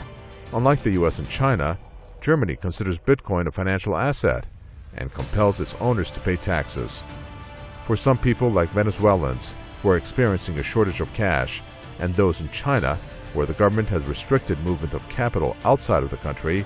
Unlike 0.53 0.83
the 0.83 0.91
US 1.03 1.19
and 1.19 1.29
China, 1.29 1.79
Germany 2.21 2.57
considers 2.57 2.99
Bitcoin 2.99 3.47
a 3.47 3.53
financial 3.53 3.97
asset 3.97 4.47
and 4.97 5.13
compels 5.13 5.61
its 5.61 5.75
owners 5.77 6.11
to 6.11 6.21
pay 6.21 6.37
taxes. 6.37 7.07
For 7.85 7.97
some 7.97 8.19
people 8.19 8.51
like 8.51 8.69
Venezuelans 8.71 9.57
who 9.83 9.89
are 9.89 9.97
experiencing 9.97 10.59
a 10.59 10.63
shortage 10.63 11.01
of 11.01 11.13
cash 11.15 11.63
and 11.99 12.15
those 12.15 12.41
in 12.41 12.51
China 12.51 12.99
where 13.33 13.47
the 13.47 13.55
government 13.55 13.89
has 13.89 14.05
restricted 14.05 14.59
movement 14.61 14.93
of 14.93 15.09
capital 15.09 15.57
outside 15.65 16.03
of 16.03 16.11
the 16.11 16.17
country, 16.19 16.65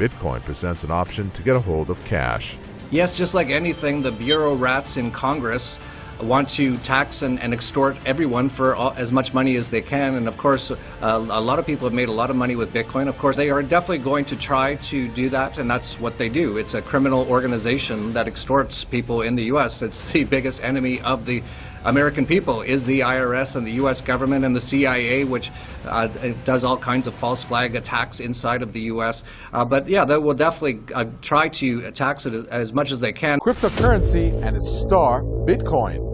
Bitcoin 0.00 0.40
presents 0.40 0.82
an 0.82 0.90
option 0.90 1.30
to 1.32 1.42
get 1.42 1.56
a 1.56 1.60
hold 1.60 1.90
of 1.90 2.02
cash. 2.06 2.56
Yes, 2.90 3.14
just 3.14 3.34
like 3.34 3.50
anything, 3.50 4.02
the 4.02 4.10
bureau 4.10 4.54
rats 4.54 4.96
in 4.96 5.10
Congress 5.10 5.78
want 6.22 6.48
to 6.48 6.76
tax 6.78 7.20
and, 7.22 7.38
and 7.40 7.52
extort 7.52 7.96
everyone 8.06 8.48
for 8.48 8.74
all, 8.74 8.92
as 8.96 9.12
much 9.12 9.34
money 9.34 9.56
as 9.56 9.68
they 9.68 9.82
can. 9.82 10.14
And 10.14 10.26
of 10.26 10.38
course, 10.38 10.70
uh, 10.70 10.76
a 11.02 11.40
lot 11.40 11.58
of 11.58 11.66
people 11.66 11.86
have 11.86 11.92
made 11.92 12.08
a 12.08 12.12
lot 12.12 12.30
of 12.30 12.36
money 12.36 12.56
with 12.56 12.72
Bitcoin. 12.72 13.08
Of 13.08 13.18
course, 13.18 13.36
they 13.36 13.50
are 13.50 13.62
definitely 13.62 13.98
going 13.98 14.24
to 14.26 14.36
try 14.36 14.76
to 14.76 15.08
do 15.08 15.28
that, 15.30 15.58
and 15.58 15.70
that's 15.70 16.00
what 16.00 16.16
they 16.16 16.30
do. 16.30 16.56
It's 16.56 16.72
a 16.72 16.80
criminal 16.80 17.28
organization 17.28 18.14
that 18.14 18.26
extorts 18.26 18.84
people 18.84 19.20
in 19.20 19.34
the 19.34 19.44
U.S. 19.44 19.82
It's 19.82 20.10
the 20.12 20.24
biggest 20.24 20.62
enemy 20.62 21.00
of 21.02 21.26
the 21.26 21.42
American 21.84 22.26
people 22.26 22.60
is 22.60 22.84
the 22.86 23.00
IRS 23.00 23.56
and 23.56 23.66
the 23.66 23.72
U.S. 23.72 24.00
government 24.00 24.44
and 24.44 24.54
the 24.54 24.60
CIA, 24.60 25.24
which 25.24 25.50
uh, 25.86 26.06
does 26.44 26.64
all 26.64 26.76
kinds 26.76 27.06
of 27.06 27.14
false 27.14 27.42
flag 27.42 27.74
attacks 27.74 28.20
inside 28.20 28.62
of 28.62 28.72
the 28.72 28.80
U.S. 28.82 29.22
Uh, 29.52 29.64
but 29.64 29.88
yeah, 29.88 30.04
they 30.04 30.18
will 30.18 30.34
definitely 30.34 30.80
uh, 30.94 31.06
try 31.22 31.48
to 31.48 31.90
tax 31.92 32.26
it 32.26 32.34
as, 32.34 32.46
as 32.46 32.72
much 32.72 32.90
as 32.90 33.00
they 33.00 33.12
can. 33.12 33.40
Cryptocurrency 33.40 34.32
and 34.42 34.56
its 34.56 34.70
star, 34.70 35.22
Bitcoin. 35.22 36.06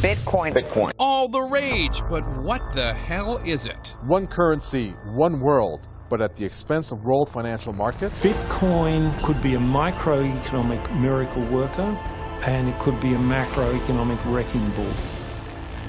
Bitcoin. 0.00 0.52
Bitcoin. 0.52 0.92
All 0.98 1.28
the 1.28 1.40
rage, 1.40 2.02
but 2.10 2.24
what 2.42 2.62
the 2.74 2.92
hell 2.92 3.38
is 3.38 3.64
it? 3.64 3.96
One 4.02 4.26
currency, 4.26 4.90
one 5.06 5.40
world, 5.40 5.80
but 6.10 6.20
at 6.20 6.36
the 6.36 6.44
expense 6.44 6.92
of 6.92 7.04
world 7.04 7.28
financial 7.30 7.72
markets? 7.72 8.22
Bitcoin 8.22 9.20
could 9.22 9.42
be 9.42 9.54
a 9.54 9.58
microeconomic 9.58 11.00
miracle 11.00 11.44
worker, 11.46 11.98
and 12.46 12.68
it 12.68 12.78
could 12.78 13.00
be 13.00 13.14
a 13.14 13.18
macroeconomic 13.18 14.18
wrecking 14.32 14.68
ball. 14.70 14.84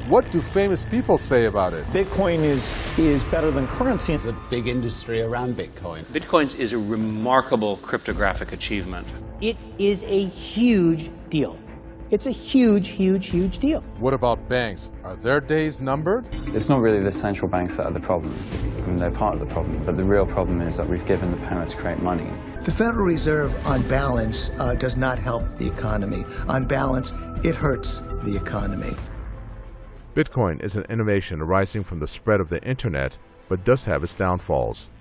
What 0.07 0.29
do 0.31 0.39
famous 0.39 0.85
people 0.85 1.17
say 1.17 1.45
about 1.45 1.74
it? 1.74 1.83
Bitcoin 1.88 2.43
is, 2.43 2.77
is 2.97 3.24
better 3.25 3.50
than 3.50 3.67
currency. 3.67 4.13
It's 4.13 4.25
a 4.25 4.33
big 4.51 4.67
industry 4.67 5.21
around 5.21 5.57
Bitcoin. 5.57 6.03
Bitcoin 6.05 6.57
is 6.59 6.74
a 6.74 6.77
remarkable 6.77 7.77
cryptographic 7.77 8.51
achievement. 8.53 9.07
It 9.41 9.57
is 9.79 10.03
a 10.03 10.27
huge 10.27 11.09
deal. 11.29 11.57
It's 12.12 12.27
a 12.27 12.31
huge, 12.31 12.89
huge, 12.89 13.27
huge 13.27 13.57
deal. 13.57 13.81
What 13.97 14.13
about 14.13 14.47
banks? 14.47 14.91
Are 15.03 15.15
their 15.15 15.41
days 15.41 15.79
numbered? 15.79 16.27
It's 16.53 16.69
not 16.69 16.79
really 16.79 17.00
the 17.00 17.12
central 17.12 17.50
banks 17.50 17.77
that 17.77 17.88
are 17.88 17.91
the 17.91 18.00
problem. 18.00 18.31
I 18.77 18.81
mean, 18.88 18.97
they're 18.97 19.09
part 19.09 19.33
of 19.33 19.39
the 19.39 19.47
problem, 19.47 19.83
but 19.83 19.97
the 19.97 20.03
real 20.03 20.27
problem 20.27 20.62
is 20.62 20.77
that 20.77 20.88
we've 20.88 21.05
given 21.05 21.31
the 21.31 21.38
power 21.38 21.65
to 21.65 21.77
create 21.77 21.97
money. 22.03 22.29
The 22.63 22.71
Federal 22.71 23.07
Reserve, 23.07 23.55
on 23.65 23.81
balance, 23.88 24.51
uh, 24.59 24.75
does 24.75 24.95
not 24.95 25.17
help 25.17 25.57
the 25.57 25.65
economy. 25.67 26.25
On 26.47 26.65
balance, 26.65 27.12
it 27.43 27.55
hurts 27.55 28.01
the 28.21 28.35
economy. 28.39 28.95
Bitcoin 30.13 30.62
is 30.63 30.77
an 30.77 30.85
innovation 30.89 31.41
arising 31.41 31.83
from 31.83 32.00
the 32.00 32.07
spread 32.07 32.39
of 32.39 32.50
the 32.50 32.63
internet, 32.63 33.17
but 33.50 33.63
does 33.63 33.83
have 33.85 34.03
its 34.03 34.13
downfalls. 34.13 34.91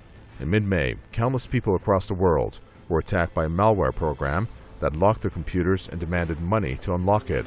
In 0.40 0.48
mid-May, 0.48 0.94
countless 1.12 1.46
people 1.46 1.74
across 1.74 2.06
the 2.06 2.14
world 2.14 2.60
were 2.88 2.98
attacked 2.98 3.34
by 3.34 3.44
a 3.44 3.48
malware 3.48 3.94
program 3.94 4.48
that 4.84 4.96
locked 4.96 5.22
their 5.22 5.30
computers 5.30 5.88
and 5.88 5.98
demanded 5.98 6.38
money 6.42 6.76
to 6.76 6.92
unlock 6.92 7.30
it. 7.30 7.46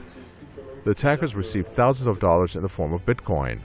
The 0.81 0.89
attackers 0.89 1.35
received 1.35 1.67
thousands 1.67 2.07
of 2.07 2.19
dollars 2.19 2.55
in 2.55 2.63
the 2.63 2.69
form 2.69 2.93
of 2.93 3.05
Bitcoin. 3.05 3.59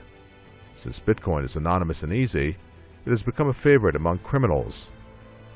Since 0.75 0.99
Bitcoin 0.99 1.43
is 1.43 1.55
anonymous 1.55 2.03
and 2.03 2.13
easy, 2.13 2.49
it 3.03 3.09
has 3.09 3.23
become 3.23 3.47
a 3.47 3.53
favorite 3.53 3.95
among 3.95 4.19
criminals. 4.19 4.91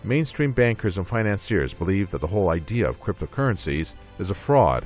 Mainstream 0.04 0.52
bankers 0.52 0.98
and 0.98 1.08
financiers 1.08 1.76
believe 1.76 2.10
that 2.10 2.22
the 2.22 2.26
whole 2.26 2.50
idea 2.50 2.90
of 2.90 3.00
cryptocurrencies 3.00 3.94
is 4.18 4.32
a 4.32 4.34
fraud. 4.34 4.84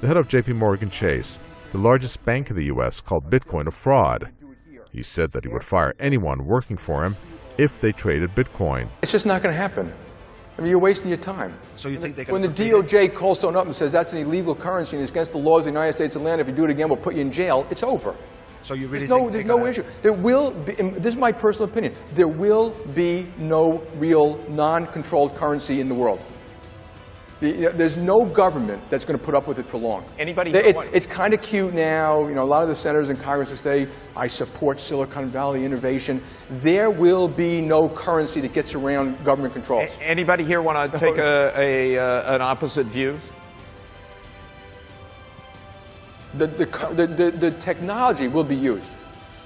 The 0.00 0.06
head 0.06 0.16
of 0.16 0.28
JP 0.28 0.56
Morgan 0.56 0.88
Chase, 0.88 1.42
the 1.72 1.78
largest 1.78 2.24
bank 2.24 2.48
in 2.48 2.56
the 2.56 2.64
U.S., 2.72 3.02
called 3.02 3.28
Bitcoin 3.28 3.66
a 3.66 3.70
fraud. 3.70 4.30
He 4.92 5.02
said 5.02 5.32
that 5.32 5.44
he 5.44 5.50
would 5.50 5.62
fire 5.64 5.92
anyone 5.98 6.46
working 6.46 6.78
for 6.78 7.04
him 7.04 7.16
if 7.58 7.82
they 7.82 7.92
traded 7.92 8.34
Bitcoin. 8.34 8.88
It's 9.02 9.12
just 9.12 9.26
not 9.26 9.42
going 9.42 9.54
to 9.54 9.60
happen. 9.60 9.92
I 10.56 10.60
mean, 10.60 10.70
you're 10.70 10.78
wasting 10.78 11.08
your 11.08 11.18
time. 11.18 11.58
So 11.76 11.88
you 11.88 11.98
think 11.98 12.14
they 12.14 12.24
can 12.24 12.32
When 12.32 12.42
the 12.42 12.48
DOJ 12.48 13.12
calls 13.14 13.40
someone 13.40 13.56
up 13.56 13.66
and 13.66 13.74
says 13.74 13.90
that's 13.90 14.12
an 14.12 14.20
illegal 14.20 14.54
currency 14.54 14.96
and 14.96 15.02
it's 15.02 15.10
against 15.10 15.32
the 15.32 15.38
laws 15.38 15.66
of 15.66 15.72
the 15.72 15.78
United 15.78 15.94
States 15.94 16.14
of 16.14 16.22
land, 16.22 16.40
if 16.40 16.46
you 16.46 16.54
do 16.54 16.64
it 16.64 16.70
again, 16.70 16.88
we'll 16.88 16.96
put 16.96 17.14
you 17.14 17.22
in 17.22 17.32
jail, 17.32 17.66
it's 17.70 17.82
over. 17.82 18.14
So 18.62 18.74
you 18.74 18.86
really 18.86 19.06
there's 19.06 19.10
no, 19.10 19.18
think 19.18 19.32
there's 19.32 19.44
no 19.46 19.56
no 19.58 19.66
issue. 19.66 19.84
There 20.02 20.12
will 20.12 20.52
be, 20.52 20.72
this 20.74 21.12
is 21.12 21.16
my 21.16 21.32
personal 21.32 21.68
opinion, 21.68 21.94
there 22.14 22.28
will 22.28 22.70
be 22.94 23.26
no 23.36 23.82
real 23.96 24.38
non-controlled 24.48 25.34
currency 25.34 25.80
in 25.80 25.88
the 25.88 25.94
world. 25.94 26.24
The, 27.44 27.50
you 27.50 27.60
know, 27.60 27.72
there's 27.72 27.98
no 27.98 28.24
government 28.24 28.80
that's 28.88 29.04
going 29.04 29.18
to 29.18 29.22
put 29.22 29.34
up 29.34 29.46
with 29.46 29.58
it 29.58 29.66
for 29.66 29.76
long. 29.76 30.02
Anybody 30.18 30.50
here 30.50 30.62
it- 30.64 30.76
it's 30.94 31.04
kind 31.04 31.34
of 31.34 31.42
cute 31.42 31.74
now. 31.74 32.26
You 32.26 32.34
know, 32.34 32.42
a 32.42 32.50
lot 32.54 32.62
of 32.62 32.70
the 32.70 32.74
senators 32.74 33.10
in 33.10 33.16
Congress 33.16 33.50
will 33.50 33.58
say, 33.58 33.86
"I 34.16 34.26
support 34.28 34.80
Silicon 34.80 35.28
Valley 35.28 35.62
innovation." 35.66 36.22
There 36.48 36.90
will 36.90 37.28
be 37.28 37.60
no 37.60 37.86
currency 37.90 38.40
that 38.40 38.54
gets 38.54 38.74
around 38.74 39.22
government 39.24 39.52
controls. 39.52 39.90
A- 40.00 40.04
Anybody 40.10 40.42
here 40.42 40.62
want 40.62 40.90
to 40.90 40.98
take 41.06 41.18
a, 41.18 41.52
a 41.54 41.98
uh, 41.98 42.34
an 42.34 42.40
opposite 42.40 42.86
view? 42.86 43.18
The, 46.38 46.46
the, 46.46 46.64
the, 46.94 47.06
the, 47.06 47.30
the 47.30 47.50
technology 47.50 48.26
will 48.28 48.42
be 48.44 48.56
used. 48.56 48.90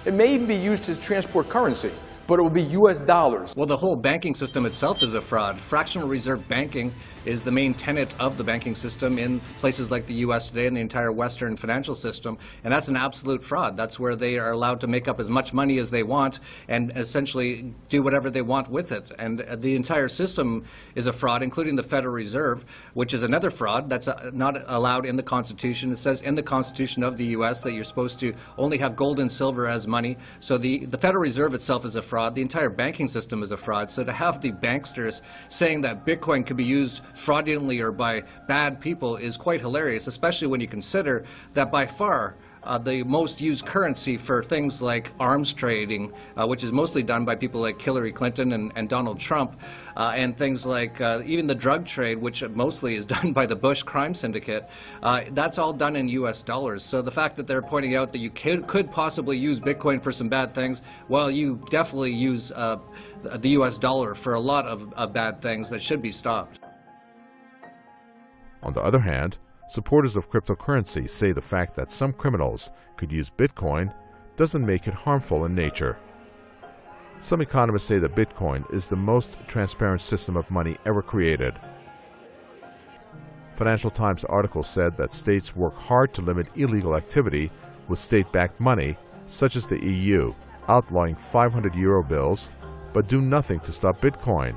It 0.05 0.15
may 0.15 0.35
even 0.35 0.47
be 0.47 0.55
used 0.55 0.85
to 0.85 0.95
transport 0.95 1.49
currency, 1.49 1.91
but 2.29 2.39
it 2.39 2.43
will 2.43 2.51
be 2.51 2.63
U.S. 2.63 3.01
dollars. 3.01 3.57
Well, 3.57 3.67
the 3.67 3.77
whole 3.77 3.97
banking 3.97 4.35
system 4.35 4.67
itself 4.67 5.03
is 5.03 5.15
a 5.15 5.21
fraud. 5.21 5.59
Fractional 5.59 6.07
reserve 6.07 6.47
banking 6.47 6.93
is 7.25 7.43
the 7.43 7.51
main 7.51 7.73
tenet 7.73 8.15
of 8.21 8.37
the 8.37 8.45
banking 8.45 8.75
system 8.75 9.19
in 9.19 9.41
places 9.61 9.91
like 9.91 10.07
the 10.07 10.15
U.S. 10.15 10.49
today 10.49 10.67
and 10.67 10.77
the 10.77 10.81
entire 10.81 11.11
Western 11.11 11.57
financial 11.57 11.95
system, 11.95 12.37
and 12.65 12.73
that's 12.73 12.89
an 12.89 12.97
absolute 12.97 13.43
fraud. 13.43 13.79
That's 13.79 13.99
where 13.99 14.15
they 14.15 14.37
are 14.37 14.53
allowed 14.53 14.79
to 14.81 14.87
make 14.87 15.09
up 15.09 15.21
as 15.21 15.31
much 15.31 15.55
money 15.55 15.79
as 15.79 15.91
they 15.91 16.03
want 16.03 16.41
and 16.69 16.93
essentially 16.97 17.75
do 17.89 18.03
whatever 18.03 18.29
they 18.29 18.43
want 18.43 18.69
with 18.69 18.93
it. 18.93 19.11
And 19.19 19.45
the 19.59 19.75
entire 19.75 20.09
system 20.09 20.65
is 20.97 21.07
a 21.07 21.13
fraud, 21.15 21.43
including 21.43 21.77
the 21.77 21.83
Federal 21.83 22.13
Reserve, 22.13 22.67
which 22.93 23.15
is 23.15 23.23
another 23.23 23.51
fraud 23.51 23.89
that's 23.89 24.07
uh, 24.07 24.31
not 24.35 24.59
allowed 24.67 25.07
in 25.07 25.17
the 25.17 25.23
Constitution. 25.23 25.93
It 25.93 25.99
says 25.99 26.21
in 26.21 26.35
the 26.35 26.43
Constitution 26.43 27.03
of 27.03 27.17
the 27.17 27.27
U.S. 27.39 27.61
that 27.61 27.73
you're 27.73 27.85
supposed 27.85 28.21
to 28.21 28.35
only 28.59 28.77
have 28.77 28.97
gold 28.97 29.19
and 29.19 29.33
silver 29.33 29.67
as 29.67 29.87
money. 29.87 30.19
So 30.41 30.59
the, 30.59 30.85
the 30.85 30.99
Federal 30.99 31.23
Reserve 31.23 31.55
itself 31.55 31.87
is 31.87 31.97
a 31.97 32.03
fraud. 32.19 32.35
The 32.35 32.43
entire 32.43 32.69
banking 32.69 33.07
system 33.07 33.45
is 33.45 33.53
a 33.53 33.57
fraud. 33.57 33.93
So 33.93 34.03
to 34.03 34.13
have 34.13 34.41
the 34.41 34.51
banksters 34.51 35.21
saying 35.51 35.83
that 35.83 36.05
Bitcoin 36.05 36.45
could 36.45 36.57
be 36.57 36.65
used 36.65 37.03
fraudulently 37.15 37.79
or 37.79 37.93
by 37.93 38.23
bad 38.49 38.81
people 38.81 39.17
is 39.17 39.37
quite 39.37 39.61
hilarious, 39.61 40.09
especially 40.09 40.49
when 40.49 40.61
you 40.61 40.67
consider 40.67 41.25
that 41.55 41.71
by 41.71 41.87
far 41.87 42.35
uh, 42.69 42.77
the 42.77 43.03
most 43.05 43.41
used 43.41 43.65
currency 43.65 44.19
for 44.19 44.43
things 44.43 44.83
like 44.83 45.11
arms 45.19 45.55
trading, 45.55 46.13
uh, 46.37 46.47
which 46.47 46.63
is 46.63 46.71
mostly 46.71 47.03
done 47.03 47.25
by 47.25 47.35
people 47.35 47.63
like 47.63 47.81
Hillary 47.81 48.13
Clinton 48.13 48.53
and, 48.53 48.71
and 48.77 48.91
Donald 48.91 49.19
Trump, 49.19 49.59
uh, 49.97 50.13
and 50.15 50.37
things 50.37 50.67
like 50.67 51.01
uh, 51.01 51.23
even 51.25 51.47
the 51.47 51.55
drug 51.55 51.87
trade, 51.87 52.19
which 52.19 52.47
mostly 52.51 52.95
is 52.95 53.07
done 53.17 53.33
by 53.33 53.47
the 53.47 53.57
Bush 53.57 53.83
crime 53.83 54.15
syndicate, 54.15 54.69
uh, 55.03 55.23
that's 55.33 55.59
all 55.59 55.73
done 55.73 55.97
in 55.97 56.09
U.S. 56.11 56.43
dollars. 56.43 56.85
So 56.85 57.01
the 57.01 57.11
fact 57.11 57.37
that 57.37 57.47
they're 57.47 57.63
pointing 57.63 57.97
out 57.97 58.13
that 58.13 58.19
you 58.19 58.31
could, 58.31 58.67
could 58.67 58.91
possibly 58.91 59.39
use 59.39 59.59
Bitcoin 59.59 60.03
for 60.03 60.13
some 60.13 60.29
bad 60.29 60.55
things, 60.55 60.83
well, 61.09 61.31
you 61.31 61.65
definitely 61.71 62.13
use 62.13 62.53
uh, 62.53 62.77
the 63.23 63.49
U.S. 63.51 63.79
dollar 63.79 64.15
for 64.15 64.35
a 64.35 64.41
lot 64.41 64.67
of, 64.67 64.93
of 64.93 65.15
bad 65.15 65.41
things 65.41 65.71
that 65.71 65.81
should 65.81 66.03
be 66.03 66.13
stopped. 66.13 66.61
On 68.63 68.75
the 68.75 68.83
other 68.83 68.99
hand, 68.99 69.39
supporters 69.69 70.17
of 70.17 70.31
cryptocurrency 70.31 71.09
say 71.09 71.31
the 71.33 71.41
fact 71.41 71.75
that 71.77 71.91
some 71.91 72.13
criminals 72.13 72.71
could 72.97 73.13
use 73.13 73.31
Bitcoin 73.31 73.95
doesn't 74.37 74.65
make 74.65 74.89
it 74.89 74.95
harmful 74.95 75.45
in 75.45 75.55
nature. 75.55 75.99
Some 77.21 77.41
economists 77.41 77.85
say 77.85 77.99
that 77.99 78.15
Bitcoin 78.15 78.71
is 78.73 78.87
the 78.87 78.97
most 78.97 79.39
transparent 79.47 80.01
system 80.01 80.37
of 80.37 80.51
money 80.51 80.77
ever 80.87 81.03
created. 81.03 81.55
Financial 83.57 83.91
Times 83.91 84.25
article 84.25 84.63
said 84.63 84.97
that 84.97 85.13
states 85.13 85.57
work 85.57 85.75
hard 85.75 86.15
to 86.15 86.23
limit 86.23 86.47
illegal 86.55 86.97
activity 86.97 87.51
with 87.89 87.99
state-backed 87.99 88.61
money, 88.61 88.97
such 89.27 89.57
as 89.57 89.67
the 89.67 89.85
EU, 89.85 90.33
outlawing 90.69 91.17
500 91.17 91.75
euro 91.75 92.05
bills, 92.05 92.51
but 92.93 93.09
do 93.09 93.21
nothing 93.21 93.59
to 93.61 93.73
stop 93.73 94.01
Bitcoin. 94.01 94.55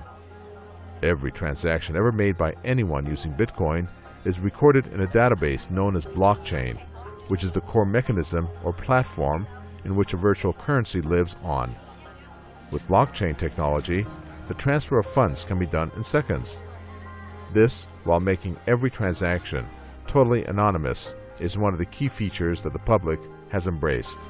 Every 1.02 1.32
transaction 1.32 1.96
ever 1.96 2.12
made 2.12 2.38
by 2.38 2.54
anyone 2.64 3.08
using 3.08 3.34
Bitcoin 3.34 3.88
is 4.26 4.40
recorded 4.40 4.88
in 4.88 5.02
a 5.02 5.08
database 5.08 5.70
known 5.70 5.96
as 5.96 6.06
blockchain, 6.06 6.80
which 7.28 7.44
is 7.44 7.52
the 7.52 7.62
core 7.62 7.86
mechanism 7.86 8.48
or 8.64 8.74
platform 8.74 9.48
in 9.86 9.96
which 9.96 10.14
a 10.14 10.18
virtual 10.18 10.54
currency 10.54 11.02
lives 11.02 11.36
on. 11.44 11.76
With 12.72 12.88
blockchain 12.88 13.38
technology, 13.38 14.06
the 14.48 14.54
transfer 14.54 15.00
of 15.00 15.06
funds 15.06 15.44
can 15.44 15.60
be 15.60 15.66
done 15.66 15.92
in 15.96 16.04
seconds. 16.04 16.62
This, 17.54 17.88
while 18.04 18.20
making 18.20 18.58
every 18.68 18.90
transaction 18.90 19.68
totally 20.08 20.46
anonymous, 20.46 21.16
is 21.40 21.58
one 21.58 21.74
of 21.74 21.80
the 21.80 21.86
key 21.86 22.08
features 22.08 22.62
that 22.62 22.74
the 22.74 22.80
public 22.80 23.20
has 23.50 23.68
embraced. 23.68 24.30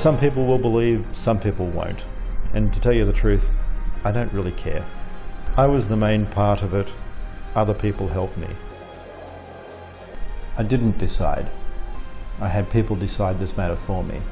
Some 0.00 0.18
people 0.18 0.46
will 0.46 0.56
believe, 0.56 1.06
some 1.12 1.38
people 1.38 1.66
won't. 1.66 2.06
And 2.54 2.72
to 2.72 2.80
tell 2.80 2.94
you 2.94 3.04
the 3.04 3.12
truth, 3.12 3.58
I 4.02 4.12
don't 4.12 4.32
really 4.32 4.50
care. 4.50 4.86
I 5.58 5.66
was 5.66 5.88
the 5.88 5.96
main 5.96 6.24
part 6.24 6.62
of 6.62 6.72
it, 6.72 6.94
other 7.54 7.74
people 7.74 8.08
helped 8.08 8.38
me. 8.38 8.48
I 10.56 10.62
didn't 10.62 10.96
decide. 10.96 11.50
I 12.40 12.48
had 12.48 12.70
people 12.70 12.96
decide 12.96 13.38
this 13.38 13.58
matter 13.58 13.76
for 13.76 14.02
me. 14.02 14.22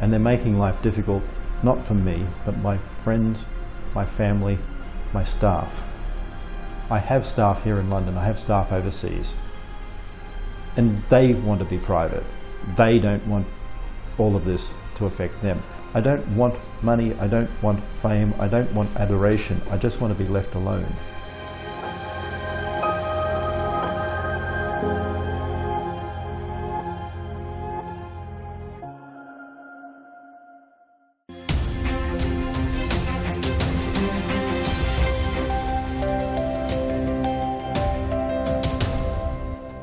And 0.00 0.10
they're 0.10 0.18
making 0.18 0.58
life 0.58 0.80
difficult, 0.80 1.22
not 1.62 1.86
for 1.86 1.92
me, 1.92 2.24
but 2.46 2.56
my 2.56 2.78
friends, 2.96 3.44
my 3.94 4.06
family, 4.06 4.58
my 5.12 5.22
staff. 5.22 5.82
I 6.90 7.00
have 7.00 7.26
staff 7.26 7.62
here 7.62 7.78
in 7.78 7.90
London, 7.90 8.16
I 8.16 8.24
have 8.24 8.38
staff 8.38 8.72
overseas. 8.72 9.36
And 10.78 11.02
they 11.10 11.34
want 11.34 11.58
to 11.58 11.66
be 11.66 11.76
private. 11.76 12.24
They 12.78 12.98
don't 12.98 13.26
want 13.26 13.46
all 14.18 14.36
of 14.36 14.44
this 14.44 14.72
to 14.96 15.06
affect 15.06 15.40
them. 15.42 15.62
I 15.94 16.00
don't 16.00 16.26
want 16.36 16.54
money, 16.82 17.14
I 17.14 17.26
don't 17.26 17.50
want 17.62 17.82
fame, 18.02 18.34
I 18.38 18.48
don't 18.48 18.72
want 18.74 18.94
adoration, 18.96 19.62
I 19.70 19.78
just 19.78 20.00
want 20.00 20.16
to 20.16 20.22
be 20.22 20.28
left 20.28 20.54
alone. 20.54 20.92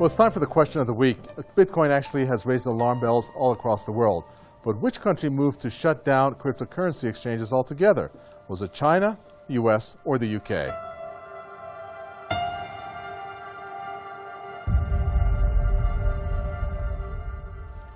Well, 0.06 0.10
it's 0.12 0.18
time 0.18 0.32
for 0.32 0.40
the 0.40 0.46
question 0.46 0.80
of 0.80 0.86
the 0.86 0.94
week. 0.94 1.18
Bitcoin 1.56 1.90
actually 1.90 2.28
has 2.28 2.46
raised 2.46 2.68
alarm 2.68 3.00
bells 3.00 3.32
all 3.36 3.54
across 3.54 3.86
the 3.86 3.92
world. 3.92 4.24
But 4.64 4.78
which 4.78 5.02
country 5.02 5.30
moved 5.30 5.62
to 5.62 5.70
shut 5.72 6.06
down 6.06 6.36
cryptocurrency 6.36 7.06
exchanges 7.06 7.52
altogether? 7.52 8.12
Was 8.48 8.62
it 8.62 8.72
China, 8.72 9.18
the 9.48 9.56
US, 9.56 9.98
or 10.06 10.20
the 10.20 10.36
UK? 10.36 10.76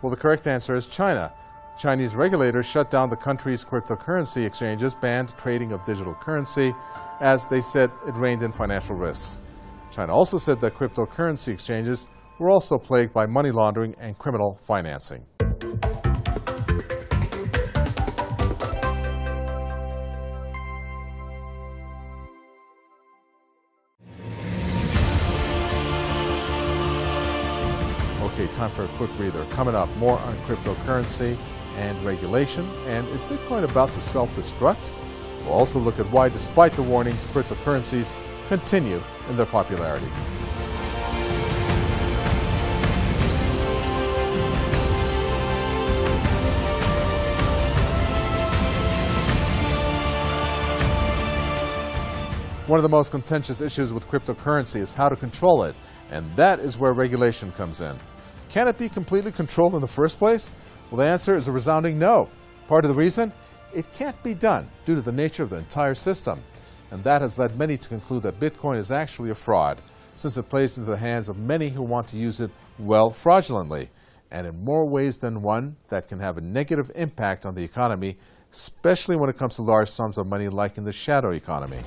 Well, 0.01 0.09
the 0.09 0.17
correct 0.17 0.47
answer 0.47 0.73
is 0.73 0.87
China. 0.87 1.31
Chinese 1.77 2.15
regulators 2.15 2.65
shut 2.65 2.89
down 2.89 3.11
the 3.11 3.17
country's 3.17 3.63
cryptocurrency 3.63 4.47
exchanges, 4.47 4.95
banned 4.95 5.37
trading 5.37 5.73
of 5.73 5.85
digital 5.85 6.15
currency, 6.15 6.73
as 7.19 7.47
they 7.47 7.61
said 7.61 7.91
it 8.07 8.15
reined 8.15 8.41
in 8.41 8.51
financial 8.51 8.95
risks. 8.95 9.41
China 9.91 10.13
also 10.13 10.37
said 10.37 10.59
that 10.59 10.75
cryptocurrency 10.75 11.51
exchanges 11.51 12.09
were 12.37 12.49
also 12.49 12.77
plagued 12.77 13.13
by 13.13 13.25
money 13.25 13.51
laundering 13.51 13.95
and 13.99 14.17
criminal 14.17 14.59
financing. 14.63 15.25
Okay, 28.21 28.47
time 28.53 28.71
for 28.71 28.85
a 28.85 28.87
quick 28.89 29.11
breather. 29.17 29.43
Coming 29.47 29.75
up, 29.75 29.93
more 29.97 30.17
on 30.19 30.35
cryptocurrency 30.47 31.37
and 31.75 32.01
regulation. 32.05 32.69
And 32.85 33.07
is 33.09 33.23
Bitcoin 33.25 33.63
about 33.63 33.91
to 33.93 34.01
self 34.01 34.33
destruct? 34.35 34.93
We'll 35.43 35.53
also 35.53 35.79
look 35.79 35.99
at 35.99 36.09
why, 36.11 36.29
despite 36.29 36.73
the 36.73 36.83
warnings, 36.83 37.25
cryptocurrencies 37.25 38.13
continue 38.49 38.99
in 39.29 39.37
their 39.37 39.45
popularity. 39.45 40.07
One 52.65 52.79
of 52.79 52.83
the 52.83 52.89
most 52.89 53.11
contentious 53.11 53.61
issues 53.61 53.93
with 53.93 54.07
cryptocurrency 54.07 54.79
is 54.79 54.95
how 54.95 55.09
to 55.09 55.15
control 55.15 55.63
it, 55.63 55.75
and 56.09 56.35
that 56.35 56.59
is 56.59 56.75
where 56.75 56.93
regulation 56.93 57.51
comes 57.51 57.81
in. 57.81 57.95
Can 58.49 58.67
it 58.67 58.79
be 58.79 58.89
completely 58.89 59.31
controlled 59.31 59.75
in 59.75 59.81
the 59.81 59.87
first 59.87 60.17
place? 60.17 60.53
Well, 60.89 60.97
the 60.97 61.05
answer 61.05 61.35
is 61.35 61.47
a 61.47 61.51
resounding 61.51 61.99
no. 61.99 62.29
Part 62.67 62.83
of 62.83 62.89
the 62.89 62.95
reason? 62.95 63.31
It 63.75 63.93
can't 63.93 64.21
be 64.23 64.33
done 64.33 64.67
due 64.85 64.95
to 64.95 65.01
the 65.01 65.11
nature 65.11 65.43
of 65.43 65.51
the 65.51 65.57
entire 65.57 65.93
system. 65.93 66.41
And 66.91 67.03
that 67.03 67.21
has 67.21 67.37
led 67.37 67.57
many 67.57 67.77
to 67.77 67.89
conclude 67.89 68.23
that 68.23 68.39
Bitcoin 68.39 68.77
is 68.77 68.91
actually 68.91 69.29
a 69.29 69.35
fraud, 69.35 69.79
since 70.15 70.37
it 70.37 70.49
plays 70.49 70.77
into 70.77 70.89
the 70.89 70.97
hands 70.97 71.29
of 71.29 71.37
many 71.37 71.69
who 71.69 71.83
want 71.83 72.07
to 72.09 72.17
use 72.17 72.39
it, 72.39 72.51
well, 72.77 73.11
fraudulently, 73.11 73.89
and 74.31 74.47
in 74.47 74.63
more 74.63 74.85
ways 74.85 75.17
than 75.17 75.41
one 75.41 75.75
that 75.89 76.07
can 76.07 76.19
have 76.19 76.37
a 76.37 76.41
negative 76.41 76.91
impact 76.95 77.45
on 77.45 77.55
the 77.55 77.63
economy, 77.63 78.17
especially 78.51 79.15
when 79.15 79.29
it 79.29 79.37
comes 79.37 79.55
to 79.55 79.61
large 79.61 79.89
sums 79.89 80.17
of 80.17 80.27
money 80.27 80.49
like 80.49 80.77
in 80.77 80.83
the 80.83 80.93
shadow 80.93 81.29
economy. 81.29 81.79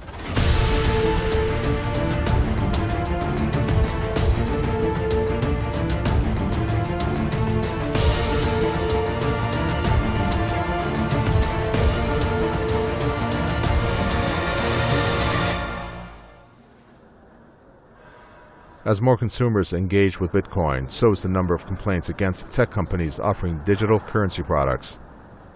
As 18.86 19.02
more 19.02 19.18
consumers 19.18 19.74
engage 19.74 20.20
with 20.20 20.32
Bitcoin, 20.32 20.90
so 20.90 21.12
is 21.12 21.22
the 21.22 21.30
number 21.30 21.54
of 21.54 21.66
complaints 21.66 22.10
against 22.10 22.50
tech 22.52 22.72
companies 22.72 23.20
offering 23.20 23.60
digital 23.66 24.00
currency 24.00 24.44
products. 24.44 25.00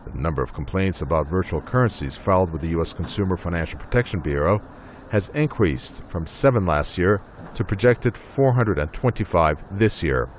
The 0.05 0.19
number 0.19 0.41
of 0.41 0.53
complaints 0.53 1.01
about 1.01 1.27
virtual 1.27 1.61
currencies 1.61 2.15
filed 2.15 2.51
with 2.51 2.61
the 2.61 2.69
U.S. 2.69 2.91
Consumer 2.91 3.37
Financial 3.37 3.79
Protection 3.79 4.19
Bureau 4.19 4.61
has 5.11 5.29
increased 5.29 6.03
from 6.05 6.25
seven 6.25 6.65
last 6.65 6.97
year 6.97 7.21
to 7.55 7.63
projected 7.63 8.17
425 8.17 9.63
this 9.77 10.01
year. 10.03 10.29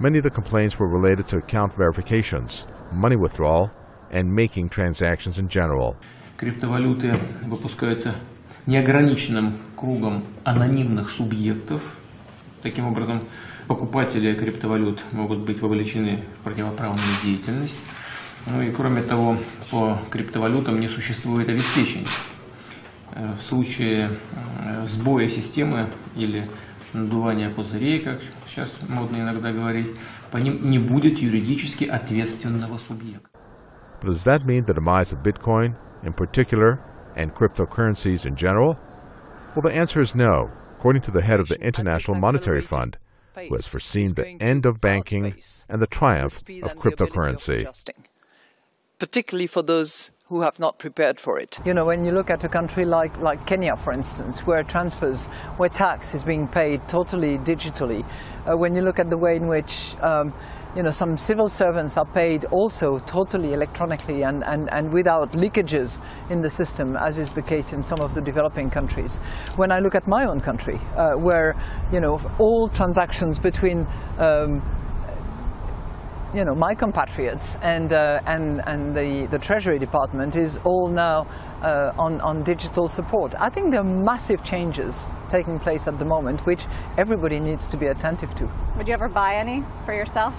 Many 0.00 0.18
of 0.18 0.24
the 0.24 0.30
complaints 0.30 0.78
were 0.78 0.88
related 0.88 1.28
to 1.28 1.38
account 1.38 1.72
verifications, 1.74 2.66
money 2.92 3.16
withdrawal, 3.16 3.70
and 4.10 4.34
making 4.34 4.70
transactions 4.70 5.38
in 5.38 5.48
general. 5.48 5.96
Криптовалюты 6.36 7.18
выпускаются 7.44 8.14
неограниченным 8.66 9.58
кругом 9.76 10.24
анонимных 10.44 11.10
субъектов. 11.10 11.96
Таким 12.63 12.87
образом, 12.87 13.21
покупатели 13.67 14.33
криптовалют 14.33 15.03
могут 15.11 15.39
быть 15.39 15.61
вовлечены 15.61 16.23
в 16.39 16.43
противоправную 16.45 17.03
деятельность. 17.21 17.77
Ну 18.47 18.61
и 18.61 18.71
кроме 18.71 19.01
того, 19.01 19.37
по 19.69 19.99
криптовалютам 20.09 20.79
не 20.79 20.87
существует 20.87 21.49
обеспечений. 21.49 22.07
В 23.13 23.41
случае 23.41 24.09
сбоя 24.87 25.27
системы 25.27 25.89
или 26.15 26.47
надувания 26.93 27.49
пузырей, 27.49 27.99
как 27.99 28.21
сейчас 28.47 28.77
модно 28.87 29.17
иногда 29.17 29.51
говорить, 29.51 29.91
по 30.31 30.37
ним 30.37 30.69
не 30.69 30.79
будет 30.79 31.19
юридически 31.19 31.83
ответственного 31.83 32.77
субъекта. 32.77 33.27
Does 34.01 34.25
that 34.25 34.45
mean 34.45 34.63
the 34.65 34.73
demise 34.73 35.11
of 35.11 35.21
Bitcoin 35.21 35.75
in 36.03 36.13
particular 36.13 36.79
and 37.17 37.33
cryptocurrencies 37.35 38.25
in 38.25 38.35
general? 38.35 38.77
Well, 39.53 39.63
the 39.63 39.77
answer 39.77 40.01
is 40.01 40.15
no, 40.15 40.49
according 40.83 41.01
to 41.01 41.11
the 41.11 41.21
head 41.21 41.39
of 41.39 41.47
the 41.47 41.57
International 41.61 42.17
Monetary 42.17 42.59
Fund, 42.59 42.97
who 43.35 43.55
has 43.55 43.65
foreseen 43.65 44.15
the 44.15 44.35
end 44.41 44.65
of 44.65 44.81
banking 44.81 45.33
and 45.69 45.81
the 45.81 45.87
triumph 45.87 46.39
of 46.61 46.75
cryptocurrency. 46.75 47.63
Particularly 48.99 49.47
for 49.47 49.61
those 49.61 50.11
who 50.25 50.41
have 50.41 50.59
not 50.59 50.79
prepared 50.79 51.21
for 51.21 51.39
it. 51.39 51.57
You 51.63 51.73
know, 51.73 51.85
when 51.85 52.03
you 52.03 52.11
look 52.11 52.29
at 52.29 52.43
a 52.43 52.49
country 52.49 52.83
like, 52.83 53.17
like 53.19 53.47
Kenya, 53.47 53.77
for 53.77 53.93
instance, 53.93 54.45
where 54.45 54.61
transfers, 54.61 55.27
where 55.55 55.69
tax 55.69 56.13
is 56.13 56.25
being 56.25 56.49
paid 56.49 56.85
totally 56.85 57.37
digitally, 57.37 58.05
uh, 58.45 58.57
when 58.57 58.75
you 58.75 58.81
look 58.81 58.99
at 58.99 59.09
the 59.09 59.17
way 59.17 59.37
in 59.37 59.47
which 59.47 59.95
um, 60.01 60.33
you 60.75 60.81
know, 60.81 60.91
some 60.91 61.17
civil 61.17 61.49
servants 61.49 61.97
are 61.97 62.05
paid 62.05 62.45
also 62.45 62.97
totally 62.99 63.53
electronically 63.53 64.23
and, 64.23 64.43
and, 64.43 64.71
and 64.71 64.91
without 64.91 65.31
leakages 65.33 66.01
in 66.29 66.41
the 66.41 66.49
system, 66.49 66.95
as 66.97 67.19
is 67.19 67.33
the 67.33 67.41
case 67.41 67.73
in 67.73 67.83
some 67.83 67.99
of 67.99 68.15
the 68.15 68.21
developing 68.21 68.69
countries. 68.69 69.17
When 69.55 69.71
I 69.71 69.79
look 69.79 69.93
at 69.93 70.07
my 70.07 70.25
own 70.25 70.41
country, 70.41 70.79
uh, 70.97 71.11
where, 71.13 71.55
you 71.91 71.99
know, 71.99 72.19
all 72.39 72.69
transactions 72.69 73.37
between 73.37 73.85
um, 74.17 74.61
you 76.33 76.43
know, 76.43 76.55
my 76.55 76.73
compatriots 76.73 77.57
and, 77.61 77.93
uh, 77.93 78.19
and, 78.25 78.61
and 78.65 78.95
the, 78.95 79.27
the 79.29 79.37
Treasury 79.37 79.77
Department 79.77 80.35
is 80.35 80.57
all 80.65 80.89
now 80.89 81.27
uh, 81.61 81.93
on, 81.95 82.19
on 82.21 82.41
digital 82.41 82.87
support. 82.87 83.35
I 83.39 83.49
think 83.49 83.69
there 83.69 83.81
are 83.81 83.83
massive 83.83 84.43
changes 84.43 85.11
taking 85.29 85.59
place 85.59 85.87
at 85.87 85.99
the 85.99 86.05
moment, 86.05 86.43
which 86.47 86.65
everybody 86.97 87.39
needs 87.39 87.67
to 87.67 87.77
be 87.77 87.85
attentive 87.87 88.33
to. 88.35 88.49
Would 88.77 88.87
you 88.87 88.95
ever 88.95 89.07
buy 89.07 89.35
any 89.35 89.63
for 89.85 89.93
yourself? 89.93 90.33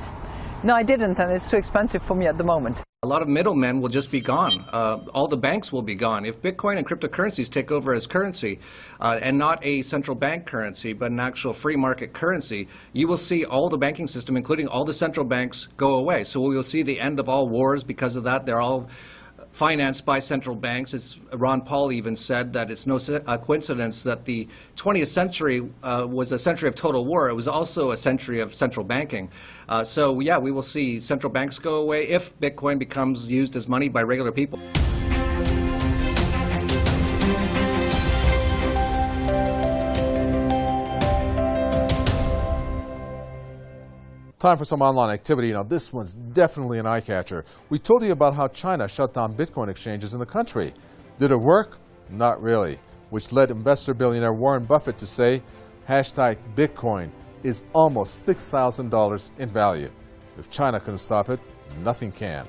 No, 0.64 0.74
I 0.74 0.82
didn't, 0.82 1.20
and 1.20 1.30
it's 1.30 1.50
too 1.50 1.58
expensive 1.58 2.02
for 2.02 2.14
me 2.14 2.26
at 2.26 2.38
the 2.38 2.42
moment. 2.42 2.82
A 3.02 3.06
lot 3.06 3.20
of 3.20 3.28
middlemen 3.28 3.82
will 3.82 3.90
just 3.90 4.10
be 4.10 4.22
gone. 4.22 4.64
Uh, 4.72 4.96
all 5.12 5.28
the 5.28 5.36
banks 5.36 5.70
will 5.70 5.82
be 5.82 5.94
gone. 5.94 6.24
If 6.24 6.40
Bitcoin 6.40 6.78
and 6.78 6.86
cryptocurrencies 6.86 7.50
take 7.50 7.70
over 7.70 7.92
as 7.92 8.06
currency, 8.06 8.60
uh, 8.98 9.18
and 9.20 9.36
not 9.36 9.62
a 9.62 9.82
central 9.82 10.16
bank 10.16 10.46
currency, 10.46 10.94
but 10.94 11.10
an 11.10 11.20
actual 11.20 11.52
free 11.52 11.76
market 11.76 12.14
currency, 12.14 12.66
you 12.94 13.06
will 13.06 13.18
see 13.18 13.44
all 13.44 13.68
the 13.68 13.76
banking 13.76 14.06
system, 14.06 14.38
including 14.38 14.66
all 14.66 14.86
the 14.86 14.94
central 14.94 15.26
banks, 15.26 15.68
go 15.76 15.96
away. 15.96 16.24
So 16.24 16.40
we 16.40 16.56
will 16.56 16.62
see 16.62 16.82
the 16.82 16.98
end 16.98 17.20
of 17.20 17.28
all 17.28 17.46
wars 17.46 17.84
because 17.84 18.16
of 18.16 18.24
that. 18.24 18.46
They're 18.46 18.62
all 18.62 18.88
financed 19.54 20.04
by 20.04 20.18
central 20.18 20.56
banks. 20.56 20.94
It's, 20.94 21.20
Ron 21.32 21.60
Paul 21.60 21.92
even 21.92 22.16
said 22.16 22.52
that 22.54 22.72
it's 22.72 22.88
no 22.88 22.98
coincidence 23.38 24.02
that 24.02 24.24
the 24.24 24.48
20th 24.76 25.06
century 25.06 25.62
uh, 25.84 26.04
was 26.10 26.32
a 26.32 26.38
century 26.40 26.68
of 26.68 26.74
total 26.74 27.06
war. 27.06 27.28
It 27.28 27.34
was 27.34 27.46
also 27.46 27.92
a 27.92 27.96
century 27.96 28.40
of 28.40 28.52
central 28.52 28.84
banking. 28.84 29.30
Uh, 29.68 29.84
so 29.84 30.18
yeah, 30.18 30.38
we 30.38 30.50
will 30.50 30.62
see 30.62 30.98
central 30.98 31.32
banks 31.32 31.60
go 31.60 31.76
away 31.76 32.08
if 32.08 32.36
Bitcoin 32.40 32.80
becomes 32.80 33.28
used 33.28 33.54
as 33.54 33.68
money 33.68 33.88
by 33.88 34.02
regular 34.02 34.32
people. 34.32 34.58
Time 44.44 44.58
for 44.58 44.66
some 44.66 44.82
online 44.82 45.08
activity. 45.08 45.54
Now, 45.54 45.62
this 45.62 45.90
one's 45.90 46.16
definitely 46.16 46.78
an 46.78 46.84
eye 46.84 47.00
catcher. 47.00 47.46
We 47.70 47.78
told 47.78 48.02
you 48.04 48.12
about 48.12 48.34
how 48.34 48.48
China 48.48 48.86
shut 48.86 49.14
down 49.14 49.34
Bitcoin 49.34 49.70
exchanges 49.70 50.12
in 50.12 50.20
the 50.20 50.26
country. 50.26 50.74
Did 51.16 51.30
it 51.30 51.40
work? 51.40 51.78
Not 52.10 52.42
really, 52.42 52.78
which 53.08 53.32
led 53.32 53.50
investor 53.50 53.94
billionaire 53.94 54.34
Warren 54.34 54.66
Buffett 54.66 54.98
to 54.98 55.06
say, 55.06 55.42
hashtag 55.88 56.36
Bitcoin 56.54 57.10
is 57.42 57.64
almost 57.72 58.26
$6,000 58.26 59.30
in 59.38 59.48
value. 59.48 59.90
If 60.36 60.50
China 60.50 60.78
couldn't 60.78 60.98
stop 60.98 61.30
it, 61.30 61.40
nothing 61.82 62.12
can. 62.12 62.46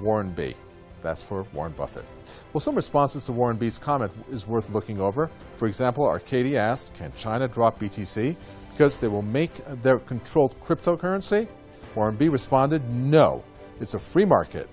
Warren 0.00 0.30
B. 0.30 0.54
That's 1.02 1.22
for 1.22 1.42
Warren 1.52 1.72
Buffett. 1.72 2.06
Well, 2.54 2.62
some 2.62 2.74
responses 2.74 3.24
to 3.24 3.32
Warren 3.32 3.58
B's 3.58 3.78
comment 3.78 4.12
is 4.30 4.46
worth 4.46 4.70
looking 4.70 4.98
over. 4.98 5.30
For 5.56 5.68
example, 5.68 6.06
Arcady 6.06 6.56
asked, 6.56 6.94
can 6.94 7.12
China 7.14 7.46
drop 7.48 7.78
BTC? 7.78 8.34
Because 8.78 8.96
they 9.00 9.08
will 9.08 9.22
make 9.22 9.52
their 9.82 9.98
controlled 9.98 10.54
cryptocurrency? 10.60 11.48
Warren 11.96 12.14
B 12.14 12.28
responded, 12.28 12.88
no, 12.88 13.42
it's 13.80 13.94
a 13.94 13.98
free 13.98 14.24
market. 14.24 14.68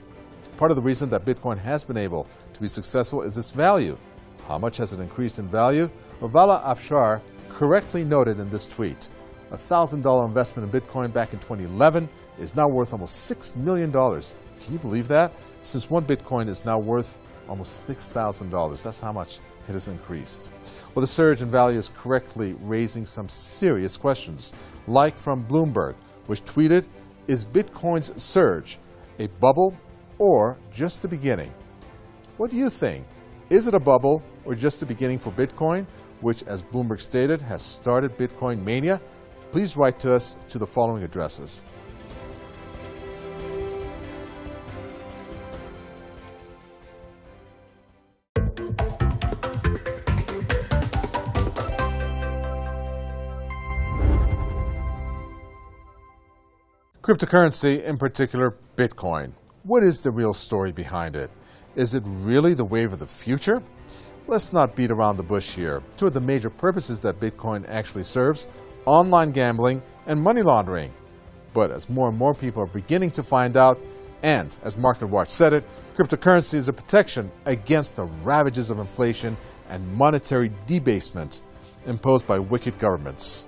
Part 0.57 0.69
of 0.69 0.77
the 0.77 0.83
reason 0.83 1.09
that 1.09 1.25
Bitcoin 1.25 1.57
has 1.57 1.83
been 1.83 1.97
able 1.97 2.27
to 2.53 2.61
be 2.61 2.67
successful 2.67 3.23
is 3.23 3.35
its 3.35 3.49
value. 3.49 3.97
How 4.47 4.59
much 4.59 4.77
has 4.77 4.93
it 4.93 4.99
increased 4.99 5.39
in 5.39 5.47
value? 5.47 5.89
Vala 6.21 6.61
Afshar 6.67 7.19
correctly 7.49 8.03
noted 8.03 8.39
in 8.39 8.47
this 8.51 8.67
tweet, 8.67 9.09
a 9.49 9.57
$1,000 9.57 10.27
investment 10.27 10.71
in 10.71 10.81
Bitcoin 10.81 11.11
back 11.11 11.33
in 11.33 11.39
2011 11.39 12.07
is 12.37 12.55
now 12.55 12.67
worth 12.67 12.93
almost 12.93 13.31
$6 13.31 13.55
million. 13.55 13.91
Can 13.91 14.21
you 14.71 14.77
believe 14.77 15.07
that? 15.07 15.33
Since 15.63 15.89
one 15.89 16.05
Bitcoin 16.05 16.47
is 16.47 16.63
now 16.63 16.77
worth 16.77 17.19
almost 17.49 17.87
$6,000. 17.87 18.83
That's 18.83 19.01
how 19.01 19.11
much 19.11 19.39
it 19.67 19.73
has 19.73 19.87
increased. 19.87 20.51
Well, 20.93 21.01
the 21.01 21.07
surge 21.07 21.41
in 21.41 21.49
value 21.49 21.77
is 21.77 21.91
correctly 21.95 22.55
raising 22.61 23.05
some 23.05 23.27
serious 23.27 23.97
questions, 23.97 24.53
like 24.87 25.17
from 25.17 25.45
Bloomberg, 25.45 25.95
which 26.27 26.43
tweeted, 26.45 26.87
is 27.27 27.45
Bitcoin's 27.45 28.21
surge 28.21 28.79
a 29.19 29.27
bubble 29.39 29.75
or 30.19 30.57
just 30.71 31.01
the 31.01 31.07
beginning? 31.07 31.53
What 32.37 32.51
do 32.51 32.57
you 32.57 32.69
think? 32.69 33.05
Is 33.49 33.67
it 33.67 33.73
a 33.73 33.79
bubble 33.79 34.23
or 34.45 34.55
just 34.55 34.79
the 34.79 34.85
beginning 34.85 35.19
for 35.19 35.31
Bitcoin, 35.31 35.85
which, 36.21 36.43
as 36.43 36.61
Bloomberg 36.61 37.01
stated, 37.01 37.41
has 37.41 37.61
started 37.61 38.17
Bitcoin 38.17 38.63
mania? 38.63 39.01
Please 39.51 39.77
write 39.77 39.99
to 39.99 40.13
us 40.13 40.37
to 40.49 40.57
the 40.57 40.67
following 40.67 41.03
addresses. 41.03 41.63
Cryptocurrency, 57.05 57.83
in 57.83 57.99
particular 57.99 58.55
Bitcoin. 58.75 59.33
What 59.61 59.83
is 59.83 60.01
the 60.01 60.09
real 60.09 60.33
story 60.33 60.71
behind 60.71 61.15
it? 61.15 61.29
Is 61.75 61.93
it 61.93 62.01
really 62.07 62.55
the 62.55 62.65
wave 62.65 62.93
of 62.93 62.97
the 62.97 63.05
future? 63.05 63.61
let's 64.25 64.51
not 64.51 64.75
beat 64.75 64.89
around 64.89 65.17
the 65.17 65.21
bush 65.21 65.53
here. 65.53 65.83
Two 65.97 66.07
of 66.07 66.13
the 66.13 66.19
major 66.19 66.49
purposes 66.49 67.01
that 67.01 67.19
Bitcoin 67.19 67.63
actually 67.69 68.05
serves 68.05 68.47
online 68.87 69.29
gambling 69.29 69.83
and 70.07 70.19
money 70.19 70.41
laundering. 70.41 70.91
But 71.53 71.69
as 71.69 71.91
more 71.91 72.09
and 72.09 72.17
more 72.17 72.33
people 72.33 72.63
are 72.63 72.65
beginning 72.65 73.11
to 73.11 73.21
find 73.21 73.55
out, 73.55 73.79
and 74.23 74.57
as 74.63 74.75
MarketWatch 74.75 75.29
said 75.29 75.53
it, 75.53 75.63
cryptocurrency 75.95 76.55
is 76.55 76.69
a 76.69 76.73
protection 76.73 77.31
against 77.45 77.95
the 77.95 78.05
ravages 78.23 78.71
of 78.71 78.79
inflation 78.79 79.37
and 79.69 79.93
monetary 79.93 80.51
debasement 80.65 81.43
imposed 81.85 82.25
by 82.25 82.39
wicked 82.39 82.79
governments. 82.79 83.47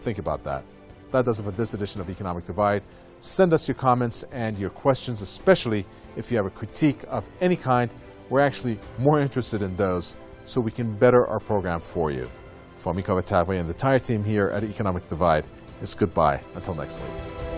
Think 0.00 0.16
about 0.16 0.44
that. 0.44 0.64
That 1.16 1.24
does 1.24 1.40
it 1.40 1.44
for 1.44 1.50
this 1.50 1.72
edition 1.72 2.02
of 2.02 2.10
Economic 2.10 2.44
Divide. 2.44 2.82
Send 3.20 3.54
us 3.54 3.66
your 3.66 3.74
comments 3.74 4.22
and 4.32 4.58
your 4.58 4.68
questions, 4.68 5.22
especially 5.22 5.86
if 6.14 6.30
you 6.30 6.36
have 6.36 6.44
a 6.44 6.50
critique 6.50 7.04
of 7.08 7.26
any 7.40 7.56
kind. 7.56 7.90
We're 8.28 8.40
actually 8.40 8.78
more 8.98 9.18
interested 9.18 9.62
in 9.62 9.74
those 9.76 10.14
so 10.44 10.60
we 10.60 10.70
can 10.70 10.94
better 10.94 11.26
our 11.26 11.40
program 11.40 11.80
for 11.80 12.10
you. 12.10 12.30
For 12.76 12.92
Miko 12.92 13.18
Vatavwe 13.18 13.58
and 13.58 13.66
the 13.66 13.72
entire 13.72 13.98
team 13.98 14.24
here 14.24 14.48
at 14.48 14.62
Economic 14.62 15.08
Divide, 15.08 15.46
it's 15.80 15.94
goodbye 15.94 16.42
until 16.54 16.74
next 16.74 17.00
week. 17.00 17.55